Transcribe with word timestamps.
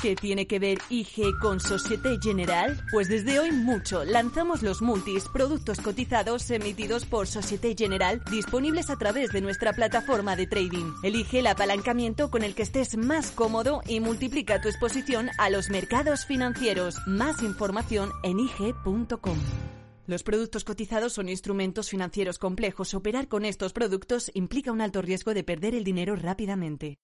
¿Qué 0.00 0.14
tiene 0.14 0.46
que 0.46 0.60
ver 0.60 0.78
IG 0.90 1.36
con 1.40 1.58
Societe 1.58 2.20
General? 2.22 2.80
Pues 2.92 3.08
desde 3.08 3.40
hoy 3.40 3.50
mucho. 3.50 4.04
Lanzamos 4.04 4.62
los 4.62 4.80
multis, 4.80 5.24
productos 5.32 5.80
cotizados 5.80 6.48
emitidos 6.52 7.04
por 7.04 7.26
Societe 7.26 7.74
General, 7.76 8.22
disponibles 8.30 8.90
a 8.90 8.96
través 8.96 9.32
de 9.32 9.40
nuestra 9.40 9.72
plataforma 9.72 10.36
de 10.36 10.46
trading. 10.46 10.92
Elige 11.02 11.40
el 11.40 11.48
apalancamiento 11.48 12.30
con 12.30 12.44
el 12.44 12.54
que 12.54 12.62
estés 12.62 12.96
más 12.96 13.32
cómodo 13.32 13.82
y 13.88 13.98
multiplica 13.98 14.60
tu 14.60 14.68
exposición 14.68 15.30
a 15.36 15.50
los 15.50 15.68
mercados 15.68 16.26
financieros. 16.26 16.96
Más 17.08 17.42
información 17.42 18.12
en 18.22 18.38
IG.com. 18.38 19.38
Los 20.06 20.22
productos 20.22 20.62
cotizados 20.62 21.12
son 21.14 21.28
instrumentos 21.28 21.90
financieros 21.90 22.38
complejos. 22.38 22.94
Operar 22.94 23.26
con 23.26 23.44
estos 23.44 23.72
productos 23.72 24.30
implica 24.32 24.70
un 24.70 24.80
alto 24.80 25.02
riesgo 25.02 25.34
de 25.34 25.42
perder 25.42 25.74
el 25.74 25.82
dinero 25.82 26.14
rápidamente. 26.14 26.98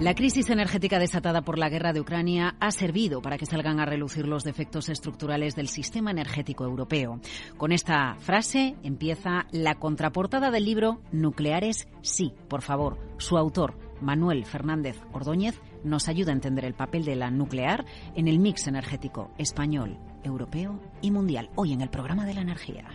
La 0.00 0.14
crisis 0.14 0.48
energética 0.48 0.98
desatada 0.98 1.42
por 1.42 1.58
la 1.58 1.68
guerra 1.68 1.92
de 1.92 2.00
Ucrania 2.00 2.56
ha 2.58 2.70
servido 2.70 3.20
para 3.20 3.36
que 3.36 3.44
salgan 3.44 3.80
a 3.80 3.84
relucir 3.84 4.26
los 4.26 4.44
defectos 4.44 4.88
estructurales 4.88 5.54
del 5.54 5.68
sistema 5.68 6.10
energético 6.10 6.64
europeo. 6.64 7.20
Con 7.58 7.70
esta 7.70 8.14
frase 8.14 8.76
empieza 8.82 9.46
la 9.52 9.74
contraportada 9.74 10.50
del 10.50 10.64
libro 10.64 11.02
Nucleares 11.12 11.86
sí, 12.00 12.32
por 12.48 12.62
favor. 12.62 12.96
Su 13.18 13.36
autor, 13.36 13.76
Manuel 14.00 14.46
Fernández 14.46 14.96
Ordóñez, 15.12 15.60
nos 15.84 16.08
ayuda 16.08 16.32
a 16.32 16.34
entender 16.34 16.64
el 16.64 16.72
papel 16.72 17.04
de 17.04 17.16
la 17.16 17.30
nuclear 17.30 17.84
en 18.16 18.26
el 18.26 18.38
mix 18.38 18.68
energético 18.68 19.30
español, 19.36 19.98
europeo 20.24 20.80
y 21.02 21.10
mundial. 21.10 21.50
Hoy 21.56 21.74
en 21.74 21.82
el 21.82 21.90
programa 21.90 22.24
de 22.24 22.32
la 22.32 22.40
energía. 22.40 22.88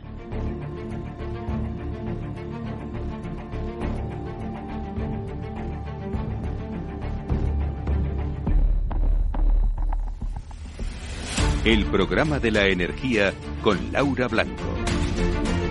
El 11.66 11.84
programa 11.86 12.38
de 12.38 12.52
la 12.52 12.68
energía 12.68 13.34
con 13.64 13.92
Laura 13.92 14.28
Blanco. 14.28 14.62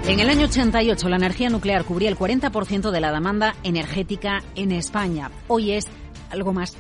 En 0.09 0.19
el 0.19 0.29
año 0.29 0.47
88 0.47 1.09
la 1.09 1.15
energía 1.15 1.51
nuclear 1.51 1.85
cubría 1.85 2.09
el 2.09 2.17
40% 2.17 2.91
de 2.91 3.01
la 3.01 3.13
demanda 3.13 3.55
energética 3.63 4.43
en 4.57 4.73
España. 4.73 5.31
Hoy 5.47 5.71
es 5.71 5.87
algo 6.31 6.53
más 6.53 6.77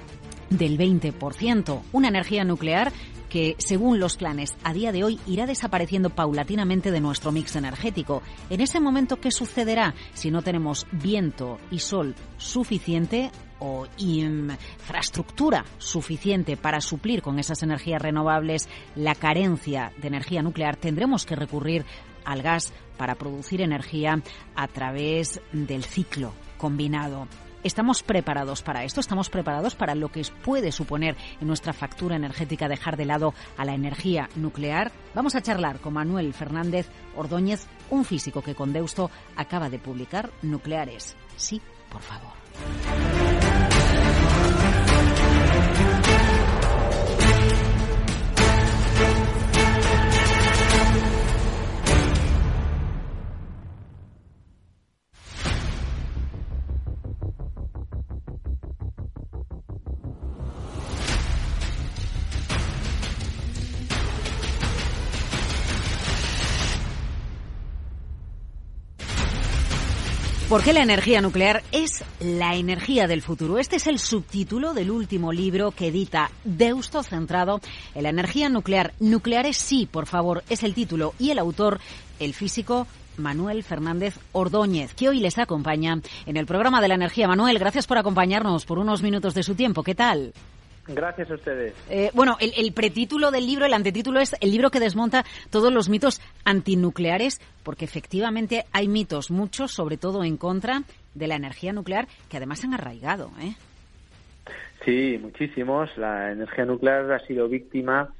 del 0.50 0.76
20%. 0.76 1.82
Una 1.92 2.08
energía 2.08 2.42
nuclear 2.42 2.90
que, 3.28 3.54
según 3.58 4.00
los 4.00 4.16
planes, 4.16 4.56
a 4.64 4.72
día 4.72 4.90
de 4.90 5.04
hoy 5.04 5.20
irá 5.28 5.46
desapareciendo 5.46 6.10
paulatinamente 6.10 6.90
de 6.90 7.00
nuestro 7.00 7.30
mix 7.30 7.54
energético. 7.54 8.20
En 8.50 8.60
ese 8.60 8.80
momento, 8.80 9.20
¿qué 9.20 9.30
sucederá 9.30 9.94
si 10.12 10.32
no 10.32 10.42
tenemos 10.42 10.88
viento 10.90 11.58
y 11.70 11.78
sol 11.78 12.16
suficiente 12.36 13.30
o 13.58 13.86
infraestructura 13.98 15.64
suficiente 15.78 16.56
para 16.56 16.80
suplir 16.80 17.22
con 17.22 17.38
esas 17.38 17.62
energías 17.62 18.02
renovables 18.02 18.68
la 18.94 19.14
carencia 19.14 19.92
de 19.98 20.08
energía 20.08 20.42
nuclear, 20.42 20.76
tendremos 20.76 21.26
que 21.26 21.36
recurrir 21.36 21.84
al 22.24 22.42
gas 22.42 22.72
para 22.96 23.14
producir 23.14 23.60
energía 23.60 24.22
a 24.54 24.68
través 24.68 25.40
del 25.52 25.84
ciclo 25.84 26.32
combinado. 26.58 27.28
¿Estamos 27.64 28.02
preparados 28.02 28.62
para 28.62 28.84
esto? 28.84 29.00
¿Estamos 29.00 29.30
preparados 29.30 29.74
para 29.74 29.94
lo 29.94 30.10
que 30.10 30.22
puede 30.44 30.70
suponer 30.70 31.16
en 31.40 31.46
nuestra 31.46 31.72
factura 31.72 32.14
energética 32.14 32.68
dejar 32.68 32.98
de 32.98 33.06
lado 33.06 33.32
a 33.56 33.64
la 33.64 33.74
energía 33.74 34.28
nuclear? 34.36 34.92
Vamos 35.14 35.34
a 35.34 35.40
charlar 35.40 35.80
con 35.80 35.94
Manuel 35.94 36.34
Fernández 36.34 36.90
Ordóñez, 37.16 37.66
un 37.88 38.04
físico 38.04 38.42
que 38.42 38.54
con 38.54 38.74
Deusto 38.74 39.10
acaba 39.34 39.70
de 39.70 39.78
publicar 39.78 40.30
Nucleares. 40.42 41.16
Sí, 41.36 41.62
por 41.90 42.02
favor. 42.02 43.23
¿Por 70.54 70.62
qué 70.62 70.72
la 70.72 70.84
energía 70.84 71.20
nuclear 71.20 71.64
es 71.72 72.04
la 72.20 72.54
energía 72.54 73.08
del 73.08 73.22
futuro? 73.22 73.58
Este 73.58 73.74
es 73.74 73.88
el 73.88 73.98
subtítulo 73.98 74.72
del 74.72 74.92
último 74.92 75.32
libro 75.32 75.72
que 75.72 75.88
edita 75.88 76.30
Deusto, 76.44 77.02
centrado 77.02 77.60
en 77.92 78.04
la 78.04 78.10
energía 78.10 78.48
nuclear. 78.48 78.94
Nucleares 79.00 79.56
sí, 79.56 79.88
por 79.90 80.06
favor, 80.06 80.44
es 80.48 80.62
el 80.62 80.72
título. 80.72 81.12
Y 81.18 81.30
el 81.30 81.40
autor, 81.40 81.80
el 82.20 82.34
físico 82.34 82.86
Manuel 83.16 83.64
Fernández 83.64 84.16
Ordóñez, 84.30 84.94
que 84.94 85.08
hoy 85.08 85.18
les 85.18 85.38
acompaña 85.38 85.98
en 86.24 86.36
el 86.36 86.46
programa 86.46 86.80
de 86.80 86.86
la 86.86 86.94
energía. 86.94 87.26
Manuel, 87.26 87.58
gracias 87.58 87.88
por 87.88 87.98
acompañarnos 87.98 88.64
por 88.64 88.78
unos 88.78 89.02
minutos 89.02 89.34
de 89.34 89.42
su 89.42 89.56
tiempo. 89.56 89.82
¿Qué 89.82 89.96
tal? 89.96 90.34
Gracias 90.86 91.30
a 91.30 91.34
ustedes. 91.34 91.74
Eh, 91.88 92.10
bueno, 92.14 92.36
el, 92.40 92.72
pretítulo 92.72 93.30
del 93.30 93.46
libro, 93.46 93.64
el 93.64 93.72
antetítulo 93.72 94.20
es 94.20 94.36
el 94.40 94.50
libro 94.50 94.70
que 94.70 94.80
desmonta 94.80 95.24
todos 95.50 95.72
los 95.72 95.88
mitos 95.88 96.20
antinucleares, 96.44 97.40
porque 97.62 97.84
efectivamente 97.84 98.64
hay 98.72 98.88
mitos, 98.88 99.30
muchos, 99.30 99.72
sobre 99.72 99.96
todo 99.96 100.24
en 100.24 100.36
contra 100.36 100.82
de 101.14 101.26
la 101.26 101.36
energía 101.36 101.72
nuclear, 101.72 102.06
que 102.28 102.36
además 102.36 102.64
han 102.64 102.74
arraigado. 102.74 103.30
¿eh? 103.40 103.54
Sí, 104.84 105.18
muchísimos. 105.20 105.96
La 105.96 106.32
energía 106.32 106.66
nuclear 106.66 107.10
ha 107.12 107.26
sido 107.26 107.48
víctima 107.48 108.12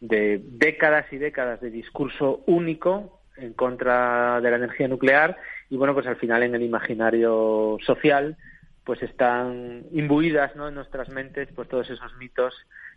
de 0.00 0.42
décadas 0.44 1.06
y 1.12 1.16
décadas 1.16 1.60
de 1.60 1.70
discurso 1.70 2.42
único 2.46 3.20
en 3.36 3.54
contra 3.54 4.40
de 4.40 4.50
la 4.50 4.56
energía 4.56 4.88
nuclear 4.88 5.38
y 5.70 5.76
bueno, 5.76 5.94
pues 5.94 6.06
al 6.06 6.16
final 6.16 6.42
en 6.42 6.54
el 6.54 6.62
imaginario 6.62 7.78
social 7.84 8.36
pues 8.84 9.02
están 9.02 9.84
imbuidas 9.92 10.56
¿no? 10.56 10.68
en 10.68 10.74
nuestras 10.74 11.08
mentes 11.08 11.48
pues 11.54 11.68
todos 11.68 11.88
esos 11.90 12.14
mitos 12.16 12.54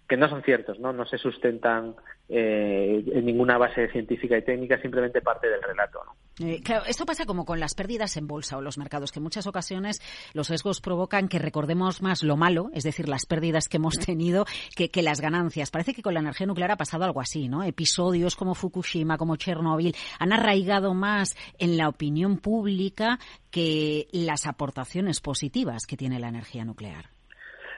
que 0.08 0.18
no 0.18 0.30
son 0.30 0.44
ciertos, 0.44 0.80
no, 0.80 0.92
no 0.94 1.06
se 1.06 1.18
sustentan 1.18 1.96
eh, 2.30 3.04
en 3.14 3.26
ninguna 3.26 3.58
base 3.58 3.88
científica 3.90 4.38
y 4.38 4.44
técnica, 4.44 4.82
simplemente 4.82 5.22
parte 5.22 5.50
del 5.50 5.62
relato. 5.62 6.00
¿no? 6.06 6.48
Eh, 6.48 6.62
claro, 6.64 6.84
esto 6.88 7.06
pasa 7.06 7.26
como 7.26 7.46
con 7.46 7.60
las 7.60 7.76
pérdidas 7.76 8.18
en 8.18 8.28
bolsa 8.28 8.58
o 8.58 8.62
los 8.62 8.78
mercados, 8.78 9.12
que 9.12 9.20
en 9.20 9.24
muchas 9.24 9.46
ocasiones 9.46 10.02
los 10.34 10.48
sesgos 10.48 10.82
provocan 10.82 11.28
que 11.28 11.40
recordemos 11.40 12.02
más 12.02 12.24
lo 12.24 12.38
malo, 12.38 12.70
es 12.74 12.84
decir, 12.84 13.08
las 13.08 13.26
pérdidas 13.26 13.68
que 13.68 13.78
hemos 13.78 13.96
tenido, 14.00 14.46
que, 14.76 14.90
que 14.90 15.04
las 15.04 15.22
ganancias. 15.22 15.72
Parece 15.72 15.94
que 15.94 16.02
con 16.02 16.16
la 16.16 16.22
energía 16.22 16.48
nuclear 16.48 16.72
ha 16.72 16.78
pasado 16.78 17.06
algo 17.06 17.22
así, 17.22 17.48
¿no? 17.48 17.64
Episodios 17.64 18.36
como 18.36 18.56
Fukushima, 18.56 19.18
como 19.18 19.36
Chernóbil, 19.36 19.96
han 20.20 20.34
arraigado 20.34 20.94
más 20.94 21.36
en 21.60 21.78
la 21.78 21.88
opinión 21.88 22.38
pública 22.38 23.20
que 23.52 24.08
las 24.12 24.48
aportaciones 24.48 25.22
positivas 25.22 25.86
que 25.88 25.98
tiene 25.98 26.20
la 26.20 26.30
energía 26.30 26.66
nuclear. 26.66 27.13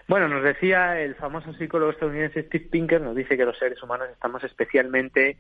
Bueno, 0.07 0.27
nos 0.27 0.43
decía 0.43 1.01
el 1.01 1.15
famoso 1.15 1.53
psicólogo 1.53 1.91
estadounidense 1.91 2.43
Steve 2.43 2.67
Pinker, 2.69 3.01
nos 3.01 3.15
dice 3.15 3.35
que 3.35 3.45
los 3.45 3.57
seres 3.57 3.81
humanos 3.81 4.07
estamos 4.11 4.43
especialmente 4.43 5.37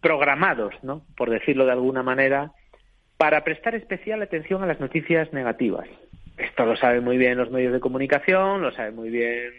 programados, 0.00 0.74
¿no? 0.82 1.02
Por 1.16 1.30
decirlo 1.30 1.64
de 1.64 1.72
alguna 1.72 2.02
manera, 2.02 2.52
para 3.16 3.44
prestar 3.44 3.74
especial 3.74 4.20
atención 4.22 4.62
a 4.62 4.66
las 4.66 4.80
noticias 4.80 5.32
negativas. 5.32 5.88
Esto 6.36 6.66
lo 6.66 6.76
saben 6.76 7.04
muy 7.04 7.16
bien 7.16 7.38
los 7.38 7.50
medios 7.50 7.72
de 7.72 7.78
comunicación, 7.78 8.62
lo 8.62 8.72
saben 8.72 8.96
muy 8.96 9.10
bien 9.10 9.52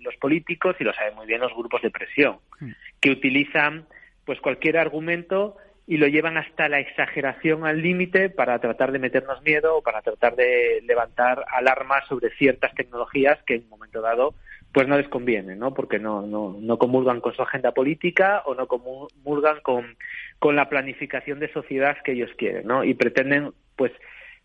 los 0.00 0.16
políticos 0.16 0.76
y 0.78 0.84
lo 0.84 0.92
saben 0.92 1.16
muy 1.16 1.26
bien 1.26 1.40
los 1.40 1.52
grupos 1.54 1.82
de 1.82 1.90
presión, 1.90 2.38
mm. 2.60 2.70
que 3.00 3.10
utilizan 3.10 3.86
pues 4.24 4.40
cualquier 4.40 4.78
argumento 4.78 5.56
y 5.90 5.96
lo 5.96 6.06
llevan 6.06 6.36
hasta 6.36 6.68
la 6.68 6.78
exageración 6.78 7.66
al 7.66 7.82
límite 7.82 8.30
para 8.30 8.60
tratar 8.60 8.92
de 8.92 9.00
meternos 9.00 9.42
miedo 9.42 9.76
o 9.76 9.82
para 9.82 10.02
tratar 10.02 10.36
de 10.36 10.80
levantar 10.86 11.44
alarmas 11.50 12.06
sobre 12.06 12.30
ciertas 12.36 12.72
tecnologías 12.76 13.42
que 13.42 13.56
en 13.56 13.64
un 13.64 13.70
momento 13.70 14.00
dado 14.00 14.34
pues 14.72 14.86
no 14.86 14.96
les 14.96 15.08
conviene, 15.08 15.56
¿no? 15.56 15.74
Porque 15.74 15.98
no, 15.98 16.22
no, 16.22 16.56
no 16.60 16.78
comulgan 16.78 17.20
con 17.20 17.34
su 17.34 17.42
agenda 17.42 17.72
política 17.72 18.44
o 18.46 18.54
no 18.54 18.68
comulgan 18.68 19.60
con, 19.62 19.96
con 20.38 20.54
la 20.54 20.68
planificación 20.68 21.40
de 21.40 21.52
sociedad 21.52 21.96
que 22.04 22.12
ellos 22.12 22.30
quieren, 22.38 22.68
¿no? 22.68 22.84
Y 22.84 22.94
pretenden, 22.94 23.50
pues, 23.74 23.90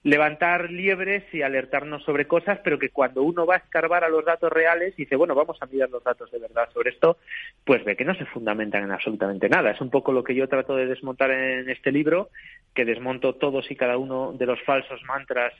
levantar 0.05 0.69
liebres 0.69 1.23
y 1.33 1.41
alertarnos 1.41 2.03
sobre 2.03 2.27
cosas, 2.27 2.59
pero 2.63 2.77
que 2.77 2.89
cuando 2.89 3.23
uno 3.23 3.47
va 3.47 3.55
a 3.55 3.57
escarbar 3.57 4.03
a 4.03 4.09
los 4.09 4.23
datos 4.23 4.51
reales 4.51 4.93
y 4.97 5.01
dice, 5.01 5.15
bueno, 5.15 5.33
vamos 5.33 5.57
a 5.59 5.65
mirar 5.65 5.89
los 5.89 6.03
datos 6.03 6.29
de 6.29 6.37
verdad 6.37 6.69
sobre 6.71 6.91
esto, 6.91 7.17
pues 7.63 7.83
ve 7.83 7.95
que 7.95 8.05
no 8.05 8.13
se 8.13 8.25
fundamentan 8.25 8.83
en 8.83 8.91
absolutamente 8.91 9.49
nada. 9.49 9.71
Es 9.71 9.81
un 9.81 9.89
poco 9.89 10.11
lo 10.11 10.23
que 10.23 10.35
yo 10.35 10.47
trato 10.47 10.75
de 10.75 10.85
desmontar 10.85 11.31
en 11.31 11.67
este 11.71 11.91
libro, 11.91 12.29
que 12.75 12.85
desmonto 12.85 13.33
todos 13.33 13.69
y 13.71 13.75
cada 13.75 13.97
uno 13.97 14.31
de 14.31 14.45
los 14.45 14.61
falsos 14.61 15.01
mantras 15.07 15.53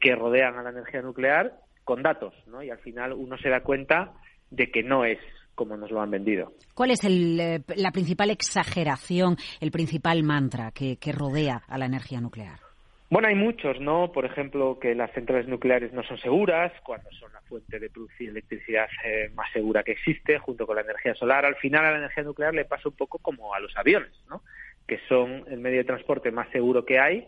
que 0.00 0.14
rodean 0.14 0.56
a 0.56 0.62
la 0.62 0.70
energía 0.70 1.02
nuclear 1.02 1.54
con 1.82 2.00
datos, 2.00 2.32
¿no? 2.46 2.62
Y 2.62 2.70
al 2.70 2.78
final 2.78 3.12
uno 3.12 3.36
se 3.38 3.48
da 3.48 3.64
cuenta 3.64 4.12
de 4.50 4.70
que 4.70 4.84
no 4.84 5.04
es 5.04 5.18
como 5.56 5.76
nos 5.76 5.90
lo 5.90 6.00
han 6.00 6.12
vendido. 6.12 6.52
¿Cuál 6.74 6.92
es 6.92 7.00
eh, 7.02 7.64
la 7.74 7.90
principal 7.90 8.30
exageración, 8.30 9.36
el 9.60 9.72
principal 9.72 10.22
mantra 10.22 10.70
que, 10.70 10.96
rodea 11.12 11.64
a 11.66 11.76
la 11.76 11.86
energía 11.86 12.20
nuclear? 12.20 12.69
Bueno, 13.10 13.26
hay 13.26 13.34
muchos, 13.34 13.80
¿no? 13.80 14.12
Por 14.12 14.24
ejemplo, 14.24 14.78
que 14.78 14.94
las 14.94 15.10
centrales 15.10 15.48
nucleares 15.48 15.92
no 15.92 16.04
son 16.04 16.16
seguras, 16.18 16.72
cuando 16.84 17.10
son 17.10 17.32
la 17.32 17.40
fuente 17.40 17.80
de 17.80 17.90
producir 17.90 18.30
electricidad 18.30 18.88
eh, 19.04 19.30
más 19.34 19.50
segura 19.52 19.82
que 19.82 19.90
existe, 19.90 20.38
junto 20.38 20.64
con 20.64 20.76
la 20.76 20.82
energía 20.82 21.16
solar. 21.16 21.44
Al 21.44 21.56
final, 21.56 21.84
a 21.84 21.90
la 21.90 21.98
energía 21.98 22.22
nuclear 22.22 22.54
le 22.54 22.66
pasa 22.66 22.88
un 22.88 22.94
poco 22.94 23.18
como 23.18 23.52
a 23.52 23.58
los 23.58 23.76
aviones, 23.76 24.12
¿no? 24.28 24.44
Que 24.86 25.00
son 25.08 25.44
el 25.48 25.58
medio 25.58 25.78
de 25.78 25.84
transporte 25.84 26.30
más 26.30 26.48
seguro 26.50 26.84
que 26.86 27.00
hay, 27.00 27.26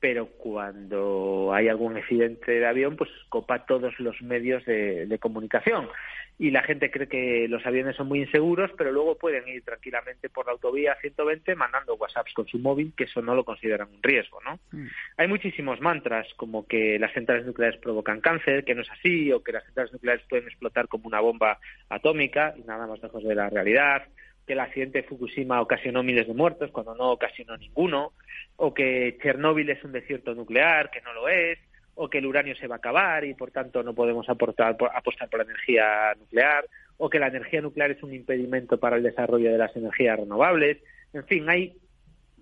pero 0.00 0.26
cuando 0.26 1.50
hay 1.54 1.68
algún 1.68 1.96
accidente 1.96 2.52
de 2.52 2.66
avión, 2.66 2.96
pues 2.96 3.08
copa 3.30 3.64
todos 3.64 3.98
los 3.98 4.20
medios 4.20 4.66
de, 4.66 5.18
comunicación. 5.18 5.88
Y 6.38 6.50
la 6.50 6.62
gente 6.62 6.90
cree 6.90 7.08
que 7.08 7.46
los 7.48 7.64
aviones 7.64 7.96
son 7.96 8.08
muy 8.08 8.20
inseguros, 8.20 8.70
pero 8.76 8.92
luego 8.92 9.16
pueden 9.16 9.48
ir 9.48 9.62
tranquilamente 9.62 10.28
por 10.28 10.46
la 10.46 10.52
autovía 10.52 10.96
120 11.00 11.54
mandando 11.54 11.94
WhatsApps 11.94 12.34
con 12.34 12.46
su 12.46 12.58
móvil, 12.58 12.92
que 12.94 13.04
eso 13.04 13.22
no 13.22 13.34
lo 13.34 13.44
consideran 13.44 13.88
un 13.88 14.02
riesgo, 14.02 14.38
¿no? 14.44 14.58
Mm. 14.72 14.86
Hay 15.16 15.28
muchísimos 15.28 15.80
mantras, 15.80 16.26
como 16.36 16.66
que 16.66 16.98
las 16.98 17.12
centrales 17.14 17.46
nucleares 17.46 17.80
provocan 17.80 18.20
cáncer, 18.20 18.64
que 18.64 18.74
no 18.74 18.82
es 18.82 18.90
así, 18.90 19.32
o 19.32 19.42
que 19.42 19.52
las 19.52 19.64
centrales 19.64 19.92
nucleares 19.92 20.26
pueden 20.28 20.46
explotar 20.46 20.88
como 20.88 21.06
una 21.06 21.20
bomba 21.20 21.58
atómica, 21.88 22.54
y 22.56 22.62
nada 22.62 22.86
más 22.86 23.02
lejos 23.02 23.24
de 23.24 23.34
la 23.34 23.48
realidad 23.48 24.02
que 24.46 24.52
el 24.52 24.60
accidente 24.60 25.02
de 25.02 25.08
Fukushima 25.08 25.60
ocasionó 25.60 26.02
miles 26.02 26.28
de 26.28 26.34
muertos 26.34 26.70
cuando 26.70 26.94
no 26.94 27.10
ocasionó 27.10 27.56
ninguno, 27.56 28.12
o 28.56 28.72
que 28.72 29.18
Chernóbil 29.20 29.68
es 29.70 29.82
un 29.84 29.92
desierto 29.92 30.34
nuclear, 30.34 30.90
que 30.90 31.00
no 31.00 31.12
lo 31.12 31.28
es, 31.28 31.58
o 31.96 32.08
que 32.08 32.18
el 32.18 32.26
uranio 32.26 32.54
se 32.56 32.66
va 32.66 32.76
a 32.76 32.78
acabar 32.78 33.24
y 33.24 33.34
por 33.34 33.50
tanto 33.50 33.82
no 33.82 33.94
podemos 33.94 34.28
aportar, 34.28 34.76
apostar 34.94 35.28
por 35.28 35.40
la 35.40 35.44
energía 35.44 36.14
nuclear, 36.18 36.66
o 36.98 37.10
que 37.10 37.18
la 37.18 37.28
energía 37.28 37.60
nuclear 37.60 37.90
es 37.90 38.02
un 38.02 38.14
impedimento 38.14 38.78
para 38.78 38.96
el 38.96 39.02
desarrollo 39.02 39.50
de 39.50 39.58
las 39.58 39.74
energías 39.76 40.18
renovables. 40.18 40.78
En 41.12 41.24
fin, 41.26 41.48
hay 41.48 41.76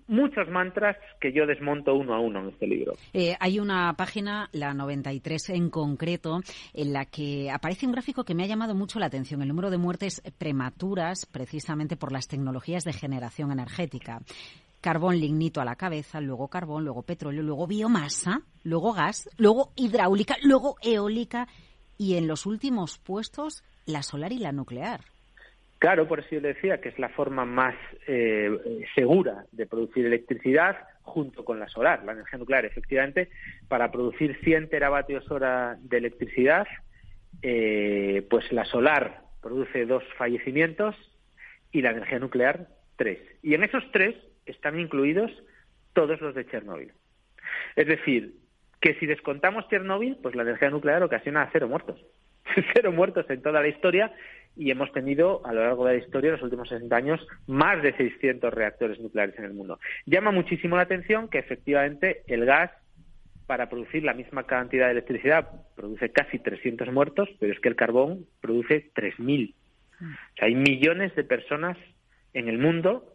muchos 0.07 0.47
mantras 0.49 0.97
que 1.19 1.31
yo 1.31 1.45
desmonto 1.45 1.95
uno 1.95 2.13
a 2.13 2.19
uno 2.19 2.41
en 2.41 2.49
este 2.49 2.67
libro. 2.67 2.93
Eh, 3.13 3.35
hay 3.39 3.59
una 3.59 3.93
página, 3.97 4.49
la 4.51 4.73
93 4.73 5.49
en 5.49 5.69
concreto, 5.69 6.41
en 6.73 6.93
la 6.93 7.05
que 7.05 7.49
aparece 7.51 7.85
un 7.85 7.91
gráfico 7.91 8.23
que 8.23 8.35
me 8.35 8.43
ha 8.43 8.47
llamado 8.47 8.75
mucho 8.75 8.99
la 8.99 9.07
atención, 9.07 9.41
el 9.41 9.47
número 9.47 9.69
de 9.69 9.77
muertes 9.77 10.21
prematuras 10.37 11.25
precisamente 11.25 11.97
por 11.97 12.11
las 12.11 12.27
tecnologías 12.27 12.83
de 12.83 12.93
generación 12.93 13.51
energética. 13.51 14.21
Carbón 14.85 15.19
lignito 15.19 15.61
a 15.61 15.65
la 15.65 15.77
cabeza, 15.77 16.21
luego 16.21 16.47
carbón, 16.47 16.83
luego 16.83 17.01
petróleo, 17.01 17.41
luego 17.41 17.65
biomasa, 17.65 18.41
luego 18.63 18.93
gas, 18.93 19.27
luego 19.35 19.71
hidráulica, 19.75 20.35
luego 20.43 20.75
eólica 20.79 21.47
y 21.97 22.17
en 22.17 22.27
los 22.27 22.45
últimos 22.45 22.99
puestos 22.99 23.63
la 23.87 24.03
solar 24.03 24.31
y 24.31 24.37
la 24.37 24.51
nuclear. 24.51 25.01
Claro, 25.79 26.07
por 26.07 26.19
eso 26.19 26.29
yo 26.33 26.41
decía 26.41 26.81
que 26.81 26.89
es 26.89 26.99
la 26.99 27.09
forma 27.09 27.45
más 27.45 27.73
eh, 28.05 28.85
segura 28.93 29.45
de 29.51 29.65
producir 29.65 30.05
electricidad 30.05 30.77
junto 31.01 31.43
con 31.43 31.59
la 31.59 31.67
solar, 31.67 32.03
la 32.05 32.11
energía 32.11 32.37
nuclear. 32.37 32.65
Efectivamente, 32.65 33.29
para 33.67 33.89
producir 33.89 34.37
100 34.43 34.69
teravatios 34.69 35.31
hora 35.31 35.79
de 35.81 35.97
electricidad, 35.97 36.67
eh, 37.41 38.23
pues 38.29 38.51
la 38.51 38.65
solar 38.65 39.23
produce 39.41 39.87
dos 39.87 40.03
fallecimientos 40.15 40.95
y 41.71 41.81
la 41.81 41.89
energía 41.89 42.19
nuclear 42.19 42.67
tres. 42.97 43.17
Y 43.41 43.55
en 43.55 43.63
esos 43.63 43.83
tres 43.91 44.15
están 44.45 44.79
incluidos 44.79 45.31
todos 45.93 46.19
los 46.21 46.35
de 46.35 46.45
Chernóbil. 46.45 46.91
Es 47.75 47.87
decir, 47.87 48.35
que 48.81 48.95
si 48.95 49.05
descontamos 49.05 49.67
Chernóbil, 49.69 50.17
pues 50.21 50.35
la 50.35 50.43
energía 50.43 50.69
nuclear 50.69 51.01
ocasiona 51.03 51.49
cero 51.51 51.67
muertos. 51.67 51.99
cero 52.73 52.91
muertos 52.91 53.25
en 53.29 53.41
toda 53.41 53.61
la 53.61 53.67
historia 53.67 54.13
y 54.55 54.71
hemos 54.71 54.91
tenido 54.93 55.45
a 55.45 55.53
lo 55.53 55.61
largo 55.61 55.85
de 55.85 55.97
la 55.97 56.03
historia, 56.03 56.29
en 56.29 56.33
los 56.33 56.43
últimos 56.43 56.69
60 56.69 56.95
años, 56.95 57.27
más 57.47 57.81
de 57.81 57.95
600 57.97 58.53
reactores 58.53 58.99
nucleares 58.99 59.37
en 59.37 59.45
el 59.45 59.53
mundo. 59.53 59.79
Llama 60.05 60.31
muchísimo 60.31 60.77
la 60.77 60.83
atención 60.83 61.27
que 61.27 61.39
efectivamente 61.39 62.23
el 62.27 62.45
gas, 62.45 62.71
para 63.47 63.69
producir 63.69 64.03
la 64.03 64.13
misma 64.13 64.45
cantidad 64.45 64.85
de 64.85 64.93
electricidad, 64.93 65.49
produce 65.75 66.09
casi 66.11 66.39
300 66.39 66.91
muertos, 66.91 67.29
pero 67.39 67.53
es 67.53 67.59
que 67.59 67.69
el 67.69 67.75
carbón 67.75 68.25
produce 68.41 68.91
3.000. 68.93 69.53
O 69.53 70.05
sea, 70.37 70.47
hay 70.47 70.55
millones 70.55 71.15
de 71.15 71.23
personas 71.23 71.77
en 72.33 72.47
el 72.47 72.57
mundo 72.57 73.05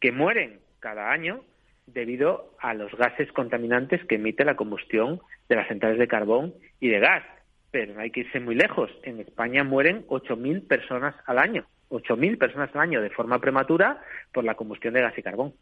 que 0.00 0.12
mueren 0.12 0.60
cada 0.80 1.10
año 1.10 1.42
debido 1.86 2.54
a 2.60 2.74
los 2.74 2.92
gases 2.96 3.30
contaminantes 3.32 4.04
que 4.06 4.16
emite 4.16 4.44
la 4.44 4.56
combustión 4.56 5.20
de 5.48 5.56
las 5.56 5.68
centrales 5.68 5.98
de 5.98 6.08
carbón 6.08 6.54
y 6.78 6.88
de 6.88 7.00
gas 7.00 7.24
pero 7.70 7.94
no 7.94 8.00
hay 8.00 8.10
que 8.10 8.20
irse 8.20 8.40
muy 8.40 8.54
lejos. 8.54 8.90
En 9.02 9.20
España 9.20 9.64
mueren 9.64 10.06
8.000 10.08 10.66
personas 10.66 11.14
al 11.26 11.38
año, 11.38 11.64
8.000 11.90 12.38
personas 12.38 12.70
al 12.74 12.80
año 12.80 13.00
de 13.00 13.10
forma 13.10 13.38
prematura 13.38 14.02
por 14.32 14.44
la 14.44 14.54
combustión 14.54 14.94
de 14.94 15.02
gas 15.02 15.16
y 15.16 15.22
carbón. 15.22 15.54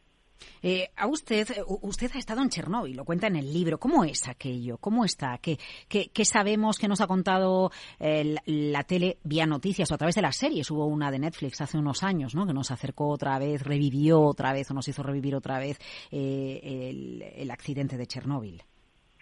Eh, 0.63 0.89
a 0.97 1.07
usted, 1.07 1.47
usted 1.67 2.11
ha 2.15 2.19
estado 2.19 2.43
en 2.43 2.49
Chernóbil, 2.49 2.97
lo 2.97 3.05
cuenta 3.05 3.27
en 3.27 3.37
el 3.37 3.53
libro. 3.53 3.79
¿Cómo 3.79 4.05
es 4.05 4.29
aquello? 4.29 4.79
¿Cómo 4.79 5.05
está? 5.05 5.39
¿Qué, 5.39 5.57
qué, 5.89 6.25
sabemos 6.25 6.79
que 6.79 6.89
nos 6.89 7.01
ha 7.01 7.07
contado 7.07 7.71
eh, 8.01 8.37
la, 8.47 8.83
tele 8.85 9.19
vía 9.25 9.47
noticias 9.47 9.91
o 9.91 9.95
a 9.95 9.99
través 9.99 10.15
de 10.15 10.23
las 10.23 10.37
series? 10.37 10.71
Hubo 10.71 10.87
una 10.87 11.11
de 11.11 11.19
Netflix 11.19 11.61
hace 11.61 11.79
unos 11.79 12.03
años, 12.03 12.35
¿no? 12.35 12.47
Que 12.47 12.53
nos 12.53 12.71
acercó 12.71 13.09
otra 13.09 13.39
vez, 13.39 13.63
revivió 13.63 14.21
otra 14.21 14.53
vez 14.53 14.71
o 14.71 14.75
nos 14.75 14.89
hizo 14.89 15.03
revivir 15.03 15.35
otra 15.35 15.59
vez 15.59 15.79
eh, 16.11 16.61
el, 16.91 17.23
el 17.23 17.51
accidente 17.51 17.97
de 17.97 18.07
Chernóbil. 18.07 18.63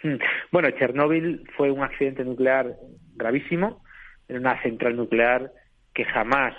Mm. 0.03 0.17
Bueno, 0.53 0.71
Chernóbil 0.71 1.49
fue 1.57 1.71
un 1.71 1.83
accidente 1.83 2.25
nuclear 2.25 2.77
gravísimo, 3.15 3.83
en 4.29 4.39
una 4.39 4.61
central 4.63 4.97
nuclear 4.97 5.53
que 5.95 6.05
jamás 6.05 6.55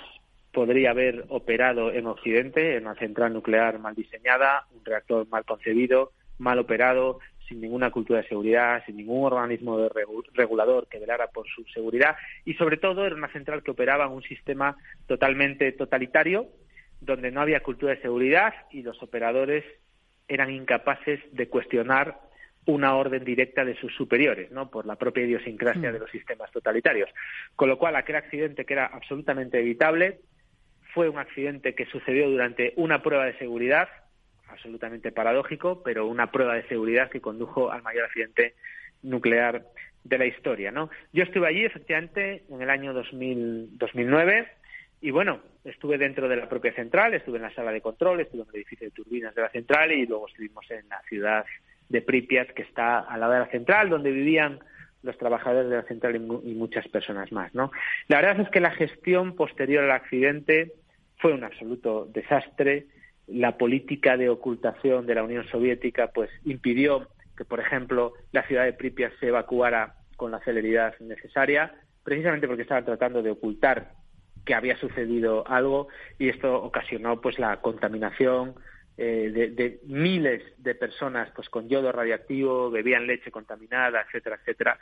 podría 0.57 0.89
haber 0.89 1.25
operado 1.29 1.91
en 1.91 2.07
Occidente, 2.07 2.77
en 2.77 2.87
una 2.87 2.95
central 2.95 3.31
nuclear 3.31 3.77
mal 3.77 3.93
diseñada, 3.93 4.65
un 4.75 4.83
reactor 4.83 5.27
mal 5.27 5.45
concebido, 5.45 6.13
mal 6.39 6.57
operado, 6.57 7.19
sin 7.47 7.61
ninguna 7.61 7.91
cultura 7.91 8.23
de 8.23 8.27
seguridad, 8.27 8.83
sin 8.87 8.97
ningún 8.97 9.23
organismo 9.23 9.77
de 9.77 9.91
regulador 10.33 10.87
que 10.87 10.97
velara 10.97 11.27
por 11.27 11.45
su 11.47 11.63
seguridad 11.65 12.15
y 12.43 12.55
sobre 12.55 12.77
todo 12.77 13.05
era 13.05 13.13
una 13.13 13.31
central 13.31 13.61
que 13.61 13.69
operaba 13.69 14.05
en 14.05 14.13
un 14.13 14.23
sistema 14.23 14.75
totalmente 15.05 15.71
totalitario 15.73 16.47
donde 17.01 17.29
no 17.29 17.41
había 17.41 17.61
cultura 17.61 17.93
de 17.93 18.01
seguridad 18.01 18.55
y 18.71 18.81
los 18.81 19.03
operadores 19.03 19.63
eran 20.27 20.49
incapaces 20.49 21.19
de 21.33 21.49
cuestionar 21.49 22.19
una 22.65 22.95
orden 22.95 23.23
directa 23.23 23.63
de 23.63 23.75
sus 23.75 23.93
superiores, 23.93 24.49
¿no? 24.49 24.71
Por 24.71 24.87
la 24.87 24.95
propia 24.95 25.23
idiosincrasia 25.23 25.91
mm. 25.91 25.93
de 25.93 25.99
los 25.99 26.09
sistemas 26.09 26.51
totalitarios. 26.51 27.11
Con 27.55 27.69
lo 27.69 27.77
cual, 27.77 27.95
aquel 27.95 28.15
accidente 28.15 28.65
que 28.65 28.73
era 28.73 28.87
absolutamente 28.87 29.59
evitable 29.59 30.19
fue 30.93 31.09
un 31.09 31.19
accidente 31.19 31.75
que 31.75 31.85
sucedió 31.85 32.29
durante 32.29 32.73
una 32.75 33.01
prueba 33.01 33.25
de 33.25 33.37
seguridad, 33.37 33.89
absolutamente 34.47 35.11
paradójico, 35.11 35.83
pero 35.83 36.07
una 36.07 36.31
prueba 36.31 36.55
de 36.55 36.67
seguridad 36.67 37.09
que 37.09 37.21
condujo 37.21 37.71
al 37.71 37.83
mayor 37.83 38.05
accidente 38.05 38.55
nuclear 39.03 39.63
de 40.03 40.17
la 40.17 40.25
historia, 40.25 40.71
¿no? 40.71 40.89
Yo 41.11 41.23
estuve 41.23 41.47
allí, 41.47 41.65
efectivamente, 41.65 42.43
en 42.49 42.61
el 42.61 42.69
año 42.69 42.93
2000, 42.93 43.77
2009 43.77 44.47
y 45.01 45.11
bueno, 45.11 45.41
estuve 45.63 45.97
dentro 45.97 46.27
de 46.27 46.37
la 46.37 46.49
propia 46.49 46.73
central, 46.73 47.13
estuve 47.13 47.37
en 47.37 47.43
la 47.43 47.53
sala 47.53 47.71
de 47.71 47.81
control, 47.81 48.21
estuve 48.21 48.41
en 48.43 48.49
el 48.49 48.55
edificio 48.55 48.87
de 48.87 48.91
turbinas 48.91 49.35
de 49.35 49.41
la 49.43 49.49
central 49.49 49.91
y 49.91 50.05
luego 50.05 50.27
estuvimos 50.27 50.69
en 50.71 50.87
la 50.89 51.01
ciudad 51.07 51.45
de 51.89 52.01
Pripyat, 52.01 52.49
que 52.49 52.63
está 52.63 52.99
al 52.99 53.19
lado 53.19 53.33
de 53.33 53.39
la 53.39 53.47
central, 53.47 53.89
donde 53.89 54.11
vivían 54.11 54.59
los 55.03 55.17
trabajadores 55.17 55.69
de 55.69 55.75
la 55.77 55.83
central 55.83 56.15
y, 56.15 56.53
muchas 56.55 56.87
personas 56.87 57.31
más. 57.31 57.53
¿no? 57.53 57.71
La 58.07 58.21
verdad 58.21 58.41
es 58.41 58.49
que 58.49 58.59
la 58.59 58.71
gestión 58.71 59.35
posterior 59.35 59.83
al 59.83 59.91
accidente 59.91 60.73
fue 61.17 61.33
un 61.33 61.43
absoluto 61.43 62.05
desastre. 62.05 62.87
La 63.27 63.57
política 63.57 64.17
de 64.17 64.29
ocultación 64.29 65.05
de 65.05 65.15
la 65.15 65.23
Unión 65.23 65.45
Soviética 65.47 66.07
pues 66.13 66.29
impidió 66.45 67.09
que, 67.37 67.45
por 67.45 67.59
ejemplo, 67.59 68.13
la 68.31 68.43
ciudad 68.43 68.65
de 68.65 68.73
Pripyat 68.73 69.13
se 69.19 69.27
evacuara 69.27 69.95
con 70.15 70.31
la 70.31 70.39
celeridad 70.39 70.95
necesaria, 70.99 71.75
precisamente 72.03 72.47
porque 72.47 72.63
estaban 72.63 72.85
tratando 72.85 73.21
de 73.21 73.31
ocultar 73.31 73.91
que 74.47 74.55
había 74.55 74.77
sucedido 74.77 75.47
algo 75.47 75.89
y 76.17 76.29
esto 76.29 76.63
ocasionó 76.63 77.21
pues 77.21 77.37
la 77.37 77.57
contaminación, 77.57 78.55
eh, 78.97 79.51
de, 79.55 79.79
miles 79.85 80.41
de 80.57 80.73
personas 80.73 81.29
pues 81.35 81.49
con 81.49 81.69
yodo 81.69 81.91
radiactivo, 81.91 82.71
bebían 82.71 83.05
leche 83.05 83.31
contaminada, 83.31 84.01
etcétera, 84.01 84.37
etcétera, 84.37 84.79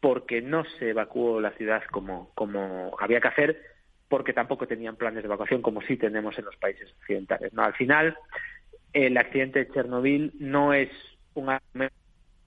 porque 0.00 0.40
no 0.40 0.64
se 0.78 0.90
evacuó 0.90 1.40
la 1.40 1.50
ciudad 1.52 1.82
como, 1.90 2.30
como 2.34 2.96
había 2.98 3.20
que 3.20 3.28
hacer, 3.28 3.62
porque 4.08 4.32
tampoco 4.32 4.66
tenían 4.66 4.96
planes 4.96 5.22
de 5.22 5.26
evacuación 5.26 5.62
como 5.62 5.82
sí 5.82 5.96
tenemos 5.96 6.38
en 6.38 6.44
los 6.44 6.56
países 6.56 6.88
occidentales. 7.00 7.52
¿no? 7.52 7.62
Al 7.62 7.74
final, 7.74 8.16
el 8.92 9.16
accidente 9.16 9.60
de 9.60 9.72
Chernobyl 9.72 10.32
no 10.38 10.72
es 10.72 10.90
un 11.34 11.50
argumento 11.50 11.94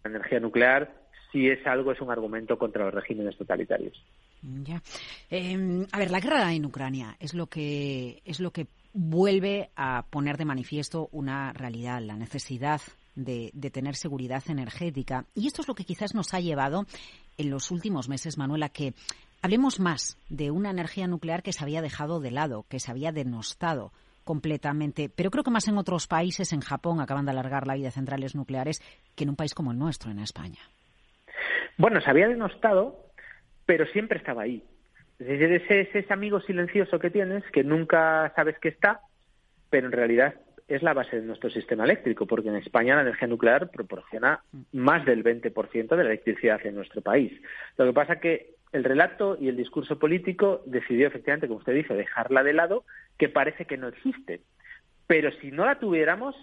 de 0.03 0.09
energía 0.09 0.39
nuclear, 0.39 1.03
si 1.31 1.49
es 1.49 1.65
algo, 1.65 1.91
es 1.91 1.99
un 1.99 2.11
argumento 2.11 2.57
contra 2.57 2.85
los 2.85 2.93
regímenes 2.93 3.35
totalitarios. 3.37 4.01
Ya. 4.41 4.81
Em, 5.29 5.85
a 5.91 5.97
ver, 5.97 6.11
la 6.11 6.19
guerra 6.19 6.53
en 6.53 6.65
Ucrania 6.65 7.15
es 7.19 7.33
lo 7.33 7.47
que 7.47 8.21
es 8.25 8.39
lo 8.39 8.51
que 8.51 8.67
vuelve 8.93 9.71
a 9.75 10.05
poner 10.09 10.37
de 10.37 10.45
manifiesto 10.45 11.09
una 11.11 11.51
realidad, 11.53 12.01
la 12.01 12.15
necesidad 12.15 12.81
de, 13.15 13.51
tener 13.71 13.95
seguridad 13.95 14.43
energética. 14.47 15.25
Y 15.35 15.47
esto 15.47 15.61
es 15.61 15.67
lo 15.67 15.75
que 15.75 15.83
quizás 15.85 16.15
nos 16.15 16.33
ha 16.33 16.39
llevado 16.39 16.85
en 17.37 17.49
los 17.49 17.71
últimos 17.71 18.09
meses, 18.09 18.37
Manuela, 18.37 18.69
que 18.69 18.93
Hablemos 19.45 19.81
más 19.81 20.17
de 20.29 20.51
una 20.51 20.69
energía 20.69 21.05
nuclear 21.05 21.43
que 21.43 21.51
se 21.51 21.61
había 21.61 21.81
dejado 21.81 22.21
de 22.21 22.31
lado, 22.31 22.63
que 22.69 22.79
se 22.79 22.89
había 22.89 23.11
denostado 23.11 23.91
completamente, 24.23 25.09
pero 25.13 25.31
creo 25.31 25.43
que 25.43 25.51
más 25.51 25.67
en 25.67 25.77
otros 25.77 26.07
países, 26.07 26.53
en 26.53 26.61
Japón, 26.61 27.01
acaban 27.01 27.25
de 27.25 27.31
alargar 27.31 27.67
la 27.67 27.75
vida 27.75 27.87
de 27.87 27.91
centrales 27.91 28.35
nucleares 28.35 28.79
que 29.17 29.25
en 29.25 29.31
un 29.31 29.35
país 29.35 29.53
como 29.53 29.73
el 29.73 29.77
nuestro, 29.77 30.11
en 30.11 30.19
España. 30.19 30.61
Bueno, 31.77 31.99
se 31.99 32.09
había 32.09 32.29
denostado, 32.29 33.09
pero 33.65 33.85
siempre 33.87 34.17
estaba 34.17 34.43
ahí. 34.43 34.63
Es 35.27 35.63
ese, 35.63 35.89
ese 35.93 36.13
amigo 36.13 36.41
silencioso 36.41 36.99
que 36.99 37.09
tienes, 37.09 37.43
que 37.51 37.63
nunca 37.63 38.31
sabes 38.35 38.57
que 38.59 38.69
está, 38.69 39.01
pero 39.69 39.87
en 39.87 39.93
realidad 39.93 40.35
es 40.67 40.81
la 40.81 40.93
base 40.93 41.19
de 41.19 41.27
nuestro 41.27 41.49
sistema 41.49 41.83
eléctrico, 41.83 42.25
porque 42.25 42.49
en 42.49 42.55
España 42.55 42.95
la 42.95 43.01
energía 43.01 43.27
nuclear 43.27 43.69
proporciona 43.69 44.41
más 44.71 45.05
del 45.05 45.23
20% 45.23 45.89
de 45.89 46.03
la 46.03 46.09
electricidad 46.09 46.65
en 46.65 46.75
nuestro 46.75 47.01
país. 47.01 47.33
Lo 47.77 47.85
que 47.85 47.93
pasa 47.93 48.19
que 48.19 48.55
el 48.71 48.83
relato 48.83 49.37
y 49.39 49.49
el 49.49 49.55
discurso 49.55 49.99
político 49.99 50.63
decidió 50.65 51.07
efectivamente, 51.07 51.47
como 51.47 51.59
usted 51.59 51.75
dice, 51.75 51.93
dejarla 51.93 52.43
de 52.43 52.53
lado, 52.53 52.85
que 53.17 53.29
parece 53.29 53.65
que 53.65 53.77
no 53.77 53.87
existe. 53.87 54.41
Pero 55.05 55.31
si 55.41 55.51
no 55.51 55.65
la 55.65 55.79
tuviéramos, 55.79 56.35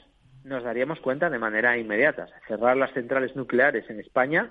nos 0.44 0.62
daríamos 0.62 1.00
cuenta 1.00 1.28
de 1.28 1.38
manera 1.38 1.76
inmediata. 1.76 2.28
Cerrar 2.46 2.76
las 2.76 2.92
centrales 2.92 3.34
nucleares 3.34 3.88
en 3.90 4.00
España, 4.00 4.50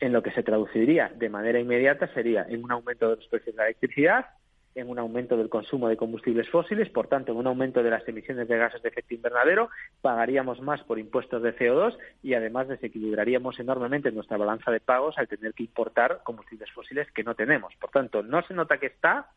en 0.00 0.12
lo 0.12 0.22
que 0.22 0.32
se 0.32 0.42
traduciría 0.42 1.10
de 1.14 1.28
manera 1.28 1.58
inmediata, 1.58 2.12
sería 2.14 2.46
en 2.48 2.64
un 2.64 2.72
aumento 2.72 3.08
de 3.08 3.16
los 3.16 3.26
precios 3.28 3.54
de 3.56 3.62
la 3.62 3.68
electricidad, 3.68 4.26
en 4.76 4.90
un 4.90 4.98
aumento 4.98 5.36
del 5.36 5.48
consumo 5.48 5.88
de 5.88 5.96
combustibles 5.96 6.48
fósiles, 6.50 6.90
por 6.90 7.08
tanto, 7.08 7.32
en 7.32 7.38
un 7.38 7.46
aumento 7.46 7.82
de 7.82 7.90
las 7.90 8.06
emisiones 8.06 8.46
de 8.46 8.58
gases 8.58 8.82
de 8.82 8.90
efecto 8.90 9.14
invernadero, 9.14 9.70
pagaríamos 10.02 10.60
más 10.60 10.82
por 10.82 10.98
impuestos 10.98 11.42
de 11.42 11.56
CO2 11.56 11.96
y 12.22 12.34
además 12.34 12.68
desequilibraríamos 12.68 13.58
enormemente 13.58 14.12
nuestra 14.12 14.36
balanza 14.36 14.70
de 14.70 14.80
pagos 14.80 15.16
al 15.16 15.28
tener 15.28 15.54
que 15.54 15.62
importar 15.62 16.20
combustibles 16.22 16.70
fósiles 16.72 17.10
que 17.12 17.24
no 17.24 17.34
tenemos. 17.34 17.74
Por 17.80 17.90
tanto, 17.90 18.22
no 18.22 18.42
se 18.42 18.52
nota 18.52 18.76
que 18.76 18.86
está, 18.86 19.30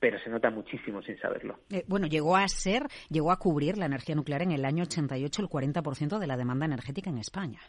pero 0.00 0.18
se 0.18 0.30
nota 0.30 0.50
muchísimo 0.50 1.00
sin 1.02 1.16
saberlo. 1.20 1.60
Eh, 1.70 1.84
bueno, 1.86 2.08
llegó 2.08 2.36
a 2.36 2.48
ser, 2.48 2.88
llegó 3.08 3.30
a 3.30 3.38
cubrir 3.38 3.78
la 3.78 3.86
energía 3.86 4.16
nuclear 4.16 4.42
en 4.42 4.50
el 4.50 4.64
año 4.64 4.82
88 4.82 5.42
el 5.42 5.48
40% 5.48 6.18
de 6.18 6.26
la 6.26 6.36
demanda 6.36 6.66
energética 6.66 7.08
en 7.08 7.18
España. 7.18 7.60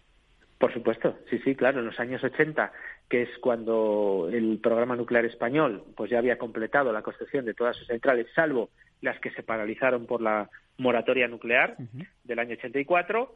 Por 0.57 0.73
supuesto, 0.73 1.17
sí, 1.29 1.39
sí, 1.39 1.55
claro. 1.55 1.79
En 1.79 1.85
los 1.85 1.99
años 1.99 2.23
80, 2.23 2.71
que 3.09 3.23
es 3.23 3.29
cuando 3.39 4.29
el 4.31 4.59
programa 4.61 4.95
nuclear 4.95 5.25
español 5.25 5.83
pues 5.95 6.09
ya 6.09 6.19
había 6.19 6.37
completado 6.37 6.91
la 6.91 7.01
construcción 7.01 7.45
de 7.45 7.53
todas 7.53 7.75
sus 7.75 7.87
centrales, 7.87 8.27
salvo 8.33 8.69
las 9.01 9.19
que 9.19 9.31
se 9.31 9.43
paralizaron 9.43 10.05
por 10.05 10.21
la 10.21 10.49
moratoria 10.77 11.27
nuclear 11.27 11.75
del 12.23 12.39
año 12.39 12.53
84, 12.53 13.33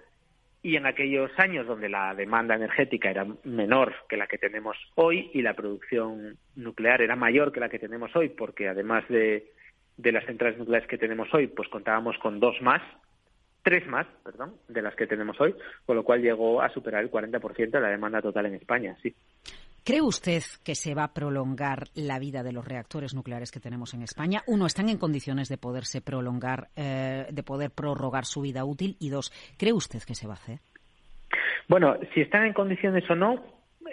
y 0.63 0.75
en 0.75 0.85
aquellos 0.85 1.31
años 1.37 1.67
donde 1.67 1.89
la 1.89 2.15
demanda 2.15 2.55
energética 2.55 3.09
era 3.09 3.25
menor 3.43 3.93
que 4.09 4.17
la 4.17 4.27
que 4.27 4.37
tenemos 4.37 4.75
hoy 4.95 5.29
y 5.33 5.41
la 5.41 5.53
producción 5.53 6.37
nuclear 6.55 7.01
era 7.01 7.15
mayor 7.15 7.51
que 7.51 7.59
la 7.59 7.69
que 7.69 7.79
tenemos 7.79 8.15
hoy, 8.15 8.29
porque 8.29 8.67
además 8.67 9.03
de, 9.07 9.51
de 9.97 10.11
las 10.11 10.25
centrales 10.25 10.57
nucleares 10.57 10.87
que 10.87 10.97
tenemos 10.97 11.31
hoy, 11.33 11.47
pues 11.47 11.69
contábamos 11.69 12.17
con 12.17 12.39
dos 12.39 12.61
más, 12.61 12.81
tres 13.67 13.85
más, 13.85 14.07
perdón, 14.23 14.53
de 14.69 14.81
las 14.81 14.95
que 14.95 15.07
tenemos 15.07 15.35
hoy, 15.41 15.53
con 15.85 15.97
lo 15.97 16.03
cual 16.05 16.21
llegó 16.21 16.61
a 16.61 16.69
superar 16.69 17.03
el 17.03 17.11
40% 17.11 17.69
de 17.69 17.81
la 17.81 17.89
demanda 17.89 18.21
total 18.21 18.45
en 18.45 18.55
España, 18.55 18.95
sí. 19.03 19.13
¿Cree 19.83 20.01
usted 20.01 20.41
que 20.63 20.73
se 20.73 20.95
va 20.95 21.03
a 21.03 21.13
prolongar 21.13 21.87
la 21.93 22.17
vida 22.17 22.43
de 22.43 22.53
los 22.53 22.65
reactores 22.65 23.13
nucleares 23.13 23.51
que 23.51 23.59
tenemos 23.59 23.93
en 23.93 24.03
España? 24.03 24.41
Uno, 24.47 24.67
¿están 24.67 24.87
en 24.87 24.97
condiciones 24.97 25.49
de 25.49 25.57
poderse 25.57 25.99
prolongar, 25.99 26.69
eh, 26.77 27.27
de 27.29 27.43
poder 27.43 27.71
prorrogar 27.71 28.23
su 28.23 28.39
vida 28.39 28.63
útil? 28.63 28.95
Y 29.01 29.09
dos, 29.09 29.33
¿cree 29.57 29.73
usted 29.73 29.99
que 30.07 30.15
se 30.15 30.27
va 30.27 30.35
a 30.35 30.37
hacer? 30.37 30.59
Bueno, 31.67 31.97
si 32.13 32.21
están 32.21 32.45
en 32.45 32.53
condiciones 32.53 33.03
o 33.09 33.15
no, 33.15 33.43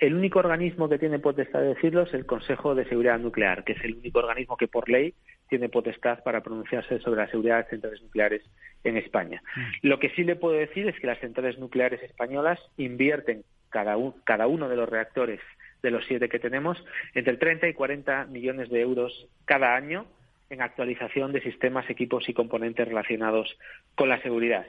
el 0.01 0.15
único 0.15 0.39
organismo 0.39 0.89
que 0.89 0.99
tiene 0.99 1.19
potestad 1.19 1.61
de 1.61 1.75
decirlo 1.75 2.03
es 2.03 2.15
el 2.15 2.27
Consejo 2.27 2.75
de 2.75 2.85
Seguridad 2.87 3.19
Nuclear, 3.19 3.65
que 3.65 3.73
es 3.73 3.85
el 3.85 3.95
único 3.95 4.19
organismo 4.19 4.57
que 4.57 4.69
por 4.69 4.89
ley 4.89 5.15
tiene 5.49 5.69
potestad 5.69 6.23
para 6.23 6.43
pronunciarse 6.43 6.99
sobre 7.01 7.21
la 7.21 7.31
seguridad 7.31 7.65
de 7.65 7.71
centrales 7.71 8.03
nucleares 8.03 8.43
en 8.83 8.97
España. 8.97 9.43
Mm. 9.57 9.89
Lo 9.89 9.99
que 9.99 10.11
sí 10.11 10.25
le 10.25 10.37
puedo 10.37 10.55
decir 10.55 10.89
es 10.89 10.99
que 10.99 11.07
las 11.07 11.19
centrales 11.19 11.59
nucleares 11.59 12.03
españolas 12.03 12.59
invierten 12.77 13.45
cada, 13.71 13.97
cada 14.25 14.47
uno 14.47 14.69
de 14.69 14.77
los 14.77 14.89
reactores 14.89 15.41
de 15.83 15.91
los 15.91 16.05
siete 16.07 16.29
que 16.29 16.39
tenemos 16.39 16.83
entre 17.15 17.37
30 17.37 17.69
y 17.69 17.75
40 17.75 18.27
millones 18.27 18.71
de 18.71 18.81
euros 18.81 19.29
cada 19.45 19.75
año 19.75 20.07
en 20.51 20.63
actualización 20.63 21.33
de 21.33 21.43
sistemas, 21.43 21.89
equipos 21.91 22.29
y 22.29 22.35
componentes 22.35 22.89
relacionados 22.89 23.59
con 23.95 24.09
la 24.09 24.21
seguridad. 24.23 24.67